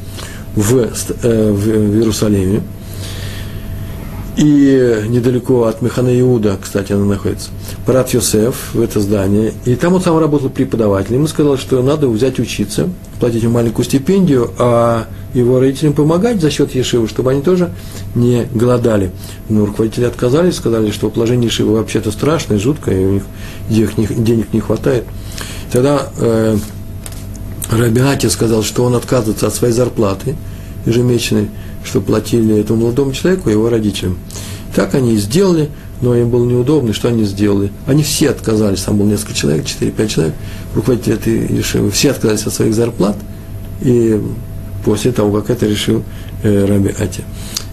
[0.54, 0.76] в,
[1.22, 2.62] э, в Иерусалиме,
[4.36, 7.50] и недалеко от Механа Иуда, кстати, она находится,
[7.86, 12.08] Парат Йосеф в это здание, и там он сам работал преподавателем, ему сказал, что надо
[12.08, 17.42] взять учиться, платить ему маленькую стипендию, а его родителям помогать за счет Ешивы, чтобы они
[17.42, 17.70] тоже
[18.14, 19.10] не голодали.
[19.48, 23.22] Но руководители отказались, сказали, что положение Ешивы вообще-то страшное, жуткое, и у них
[23.68, 25.04] денег не, денег не хватает.
[25.72, 26.56] Тогда э,
[27.70, 30.36] Раби сказал, что он отказывается от своей зарплаты
[30.86, 31.48] ежемесячной,
[31.86, 34.18] что платили этому молодому человеку и его родителям.
[34.74, 35.70] Так они и сделали,
[36.02, 37.72] но им было неудобно, что они сделали?
[37.86, 40.34] Они все отказались, там было несколько человек, 4-5 человек,
[40.74, 43.16] руководители этой Ешивы, все отказались от своих зарплат,
[43.80, 44.20] и
[44.84, 46.02] после того, как это решил
[46.42, 47.24] э, Раби Ати,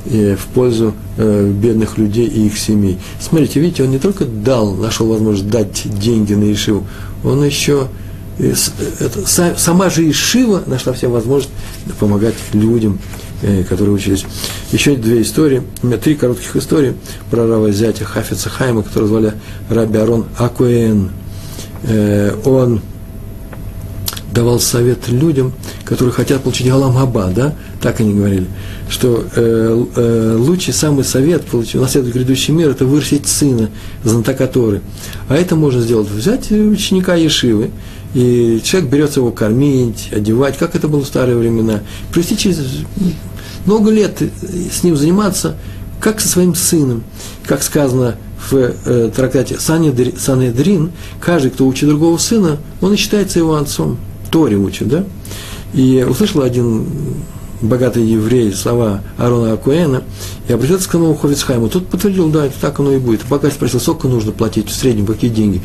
[0.06, 2.98] э, в пользу э, бедных людей и их семей.
[3.20, 6.86] Смотрите, видите, он не только дал, нашел возможность дать деньги на Ешиву,
[7.24, 7.88] он еще
[8.40, 8.54] э,
[9.00, 11.54] это, сама же Ишива нашла все возможность
[12.00, 13.33] помогать людям, Э,
[13.68, 14.26] которые учились.
[14.72, 16.96] Еще две истории, у меня три коротких истории
[17.30, 19.34] про Рава зятя Хафица Хайма, который звали
[19.70, 21.10] Раби Арон Акуэн.
[21.84, 22.82] Э, он
[24.34, 25.54] давал совет людям,
[25.86, 28.48] которые хотят получить Галамгаба, да, так они говорили,
[28.90, 33.70] что э, э, лучший самый совет получить, наследовать грядущий мир, это вырастить сына,
[34.04, 34.82] знатока Торы.
[35.30, 37.70] А это можно сделать, взять ученика Ешивы,
[38.16, 41.82] и человек берется его кормить, одевать, как это было в старые времена,
[42.12, 42.58] привести через
[43.66, 45.56] много лет с ним заниматься,
[46.00, 47.04] как со своим сыном,
[47.46, 48.16] как сказано
[48.50, 50.92] в э, трактате Санедрин,
[51.22, 53.98] каждый, кто учит другого сына, он и считается его отцом.
[54.32, 55.06] Торе учит, да?
[55.74, 56.88] И услышал один
[57.62, 60.04] богатый еврей слова Арона Акуэна
[60.48, 61.70] и обратился к самому Ховицхайму.
[61.70, 63.26] Тот подтвердил, да, это так оно и будет.
[63.30, 65.62] Богатый спросил, сколько нужно платить в среднем, какие деньги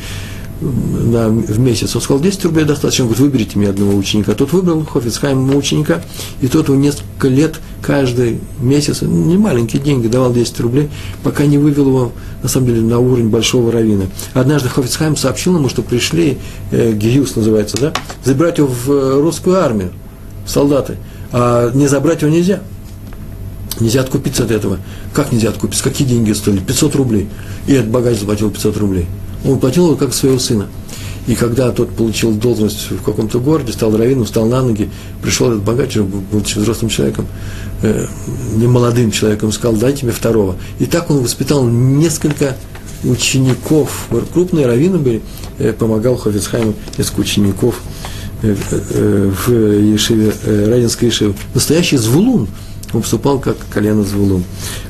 [0.61, 1.95] на, в месяц.
[1.95, 3.05] Он сказал, 10 рублей достаточно.
[3.05, 4.33] Он говорит, выберите мне одного ученика.
[4.33, 6.01] Тот выбрал Хофицхайм ученика,
[6.41, 10.89] и тот его несколько лет, каждый месяц, не маленькие деньги, давал 10 рублей,
[11.23, 12.11] пока не вывел его,
[12.43, 14.05] на самом деле, на уровень большого равина.
[14.33, 16.37] Однажды Хофицхайм сообщил ему, что пришли,
[16.71, 19.91] э, Гиюс называется, да, забирать его в э, русскую армию,
[20.45, 20.97] солдаты,
[21.31, 22.61] а не забрать его нельзя.
[23.79, 24.77] Нельзя откупиться от этого.
[25.13, 25.83] Как нельзя откупиться?
[25.83, 26.59] Какие деньги стоили?
[26.59, 27.29] 500 рублей.
[27.65, 29.05] И этот богач заплатил 500 рублей.
[29.45, 30.67] Он платил его как своего сына.
[31.29, 34.89] И когда тот получил должность в каком-то городе, стал раввином, встал на ноги,
[35.21, 37.27] пришел этот богач, будучи взрослым человеком,
[37.83, 38.07] э,
[38.55, 40.55] не молодым человеком, сказал, дайте мне второго.
[40.79, 42.57] И так он воспитал несколько
[43.03, 45.21] учеников, крупные раввины были,
[45.59, 47.75] э, помогал Хофицхайму несколько учеников
[48.41, 51.35] э, э, в Ешиве, э, Равинской Ешиве.
[51.53, 52.47] Настоящий звулун,
[52.91, 54.43] он поступал как колено звулун.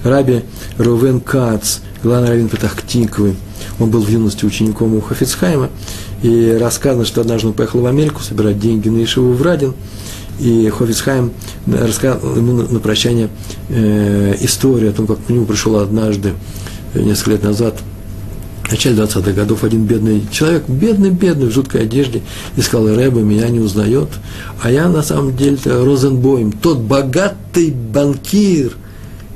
[0.06, 0.44] Раби
[0.78, 3.36] Рувен Кац, главный раввин Петахтиквы,
[3.78, 5.70] он был в юности учеником у Хафицхайма,
[6.22, 9.74] и рассказано, что однажды он поехал в Америку собирать деньги на Ишиву в Радин,
[10.40, 11.32] и Хофицхайм
[11.68, 13.30] рассказал ему на, прощание
[13.70, 16.34] э, историю о том, как к нему пришел однажды,
[16.94, 17.76] э, несколько лет назад,
[18.64, 22.22] в начале 20-х годов, один бедный человек, бедный-бедный, в жуткой одежде,
[22.56, 24.10] и сказал, Рэба меня не узнает,
[24.62, 28.78] а я на самом деле Розенбойм, тот богатый банкир–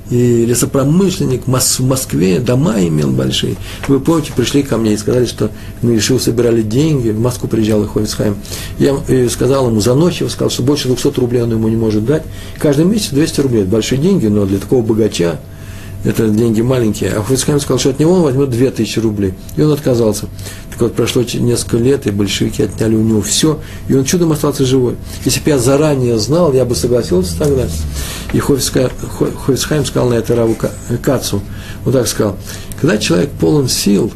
[0.09, 3.55] и лесопромышленник в Москве, дома имел большие.
[3.87, 5.51] Вы помните, пришли ко мне и сказали, что
[5.81, 8.35] мы решил собирали деньги, в Москву приезжал и Ховицхайм.
[8.79, 8.97] Я
[9.29, 12.23] сказал ему, заносчиво сказал, что больше 200 рублей он ему не может дать.
[12.57, 15.39] Каждый месяц 200 рублей, большие деньги, но для такого богача–
[16.03, 17.11] это деньги маленькие.
[17.11, 19.33] А Хуцхайм сказал, что от него он возьмет 2000 рублей.
[19.55, 20.27] И он отказался.
[20.71, 24.65] Так вот, прошло несколько лет, и большевики отняли у него все, и он чудом остался
[24.65, 24.95] живой.
[25.23, 27.67] Если бы я заранее знал, я бы согласился тогда.
[28.33, 30.57] И Хофицхайм сказал на это Раву
[31.01, 31.41] Кацу,
[31.85, 32.37] он так сказал,
[32.81, 34.11] когда человек полон сил,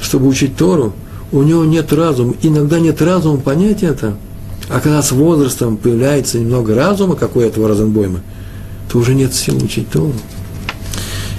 [0.00, 0.92] чтобы учить Тору,
[1.32, 4.14] у него нет разума, иногда нет разума понять это,
[4.68, 8.20] а когда с возрастом появляется немного разума, как у этого Розенбойма,
[8.92, 10.12] то уже нет сил учить Тору.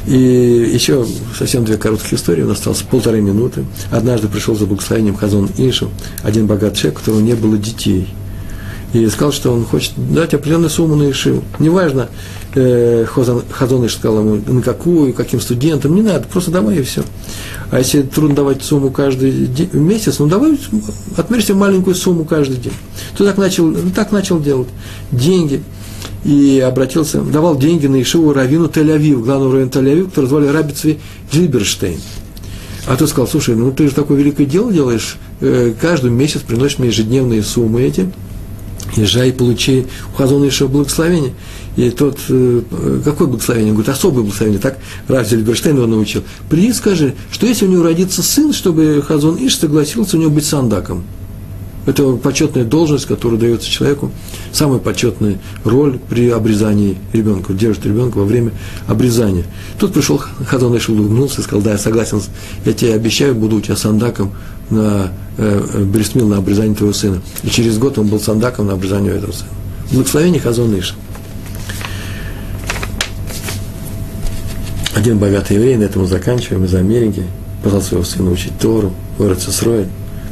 [0.08, 1.06] И еще
[1.38, 3.66] совсем две коротких истории, у нас осталось полторы минуты.
[3.92, 5.90] Однажды пришел за благословением Хазон Ишу,
[6.22, 8.08] один богатый человек, у которого не было детей.
[8.94, 11.44] И сказал, что он хочет дать определенную сумму на Ишиву.
[11.60, 12.08] Неважно,
[12.54, 17.04] э, Хазон Иш сказал ему, на какую, каким студентам, не надо, просто давай и все.
[17.72, 20.58] А если трудно давать сумму каждый день, месяц, ну давай
[21.18, 22.74] отмерься маленькую сумму каждый день.
[23.18, 24.70] То так начал, так начал делать.
[25.12, 25.64] Деньги–
[26.24, 31.00] и обратился, давал деньги на Ишиву Равину Тель-Авив, главного раввина Тель-Авив, который звали Рабицви
[31.32, 32.00] Джильберштейн.
[32.88, 36.80] А тот сказал, слушай, ну ты же такое великое дело делаешь, э, каждый месяц приносишь
[36.80, 38.12] мне ежедневные суммы эти,
[38.96, 41.34] езжай и получи у Хазона Ишива благословение.
[41.76, 42.62] И тот, э,
[43.04, 43.72] какое благословение?
[43.72, 44.62] Он говорит, особое благословение.
[44.62, 44.78] Так
[45.08, 46.24] Раф Зельберштейн его научил.
[46.50, 50.46] Приди, скажи, что если у него родится сын, чтобы Хазон Иш согласился у него быть
[50.46, 51.04] сандаком.
[51.86, 54.12] Это почетная должность, которая дается человеку,
[54.52, 58.52] самая почетная роль при обрезании ребенка, держит ребенка во время
[58.88, 59.46] обрезания.
[59.78, 62.22] Тут пришел Хазан Эш улыбнулся и сказал, да, я согласен,
[62.66, 64.32] я тебе обещаю, буду у тебя сандаком
[64.72, 67.22] на э, Брисмил на обрезание твоего сына.
[67.44, 69.50] И через год он был сандаком на обрезание этого сына.
[69.92, 70.96] Благословение Хазон Иша.
[74.96, 77.26] Один богатый еврей, на этом мы заканчиваем, из Америки,
[77.64, 79.88] позвал своего сына учить Тору, город Сесроид,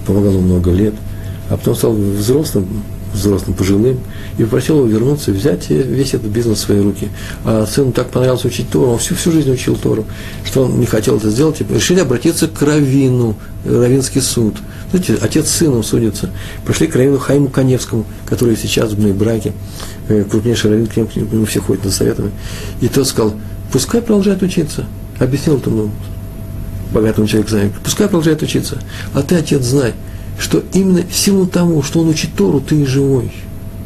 [0.08, 0.96] помогал ему много лет–
[1.50, 2.84] а потом стал взрослым,
[3.14, 4.00] взрослым, пожилым,
[4.38, 7.10] и попросил его вернуться, взять весь этот бизнес в свои руки.
[7.46, 10.06] А сыну так понравилось учить Тору, он всю, всю жизнь учил Тору,
[10.46, 13.36] что он не хотел это сделать, и решили обратиться к Равину,
[13.66, 14.56] Равинский суд.
[14.92, 16.30] Знаете, отец с сыном судится.
[16.66, 19.54] Пришли к Равину Хайму Коневскому, который сейчас в браке,
[20.08, 22.32] э, крупнейший Равин, к нему все ходят на советами.
[22.82, 23.34] И тот сказал,
[23.72, 24.86] пускай продолжает учиться.
[25.20, 25.92] Объяснил этому
[26.92, 28.78] богатому человеку, пускай продолжает учиться.
[29.14, 29.94] А ты, отец, знай,
[30.40, 33.32] что именно в силу того, что он учит Тору, ты и живой.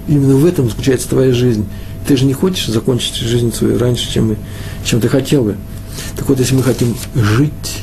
[0.08, 1.66] Именно в этом заключается твоя жизнь.
[2.08, 4.38] Ты же не хочешь закончить жизнь свою раньше, чем,
[4.86, 5.58] чем ты хотел бы.
[6.16, 7.82] Так вот, если мы хотим жить,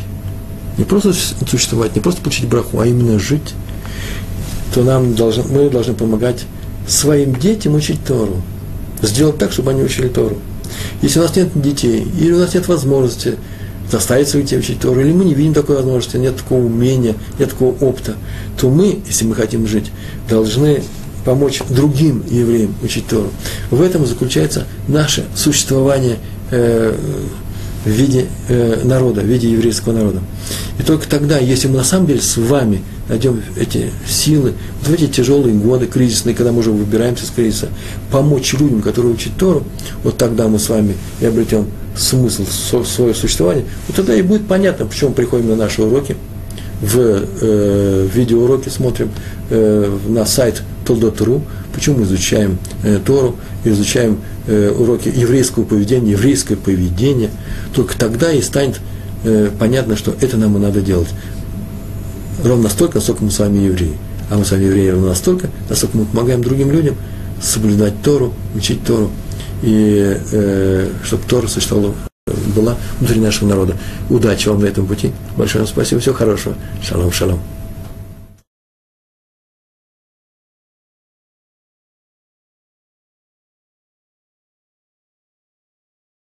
[0.78, 3.54] не просто существовать, не просто получить браху, а именно жить,
[4.74, 6.44] то нам должны, мы должны помогать
[6.88, 8.42] своим детям учить Тору.
[9.02, 10.38] Сделать так, чтобы они учили Тору.
[11.02, 13.36] Если у нас нет детей, или у нас нет возможности
[13.90, 17.50] заставить своих детей учить Тору, или мы не видим такой возможности, нет такого умения, нет
[17.50, 18.16] такого опыта,
[18.58, 19.90] то мы, если мы хотим жить,
[20.28, 20.82] должны
[21.24, 23.30] помочь другим евреям учить Тору.
[23.70, 26.18] В этом заключается наше существование
[26.50, 26.94] э,
[27.84, 30.20] в виде э, народа, в виде еврейского народа.
[30.78, 34.92] И только тогда, если мы на самом деле с вами найдем эти силы, вот в
[34.92, 37.68] эти тяжелые годы, кризисные, когда мы уже выбираемся из кризиса,
[38.10, 39.64] помочь людям, которые учат Тору,
[40.02, 41.66] вот тогда мы с вами и обретем
[41.96, 46.16] смысл в свое существование, вот тогда и будет понятно, почему мы приходим на наши уроки,
[46.80, 46.98] в
[47.40, 49.10] э, видеоуроки смотрим
[49.50, 51.42] э, на сайт Толдот.ру,
[51.72, 57.30] почему мы изучаем э, Тору, изучаем э, уроки еврейского поведения, еврейское поведение,
[57.74, 58.80] только тогда и станет
[59.24, 61.08] э, понятно, что это нам и надо делать.
[62.42, 63.94] Ровно настолько, насколько мы с вами евреи.
[64.30, 66.96] А мы с вами евреи ровно настолько, насколько мы помогаем другим людям
[67.40, 69.10] соблюдать Тору, учить Тору,
[69.64, 71.94] и э, чтобы Тора существовала,
[72.54, 73.76] была внутри нашего народа.
[74.10, 75.12] Удачи вам на этом пути.
[75.36, 76.00] Большое вам спасибо.
[76.00, 76.54] Всего хорошего.
[76.82, 77.40] Шалом, шалом.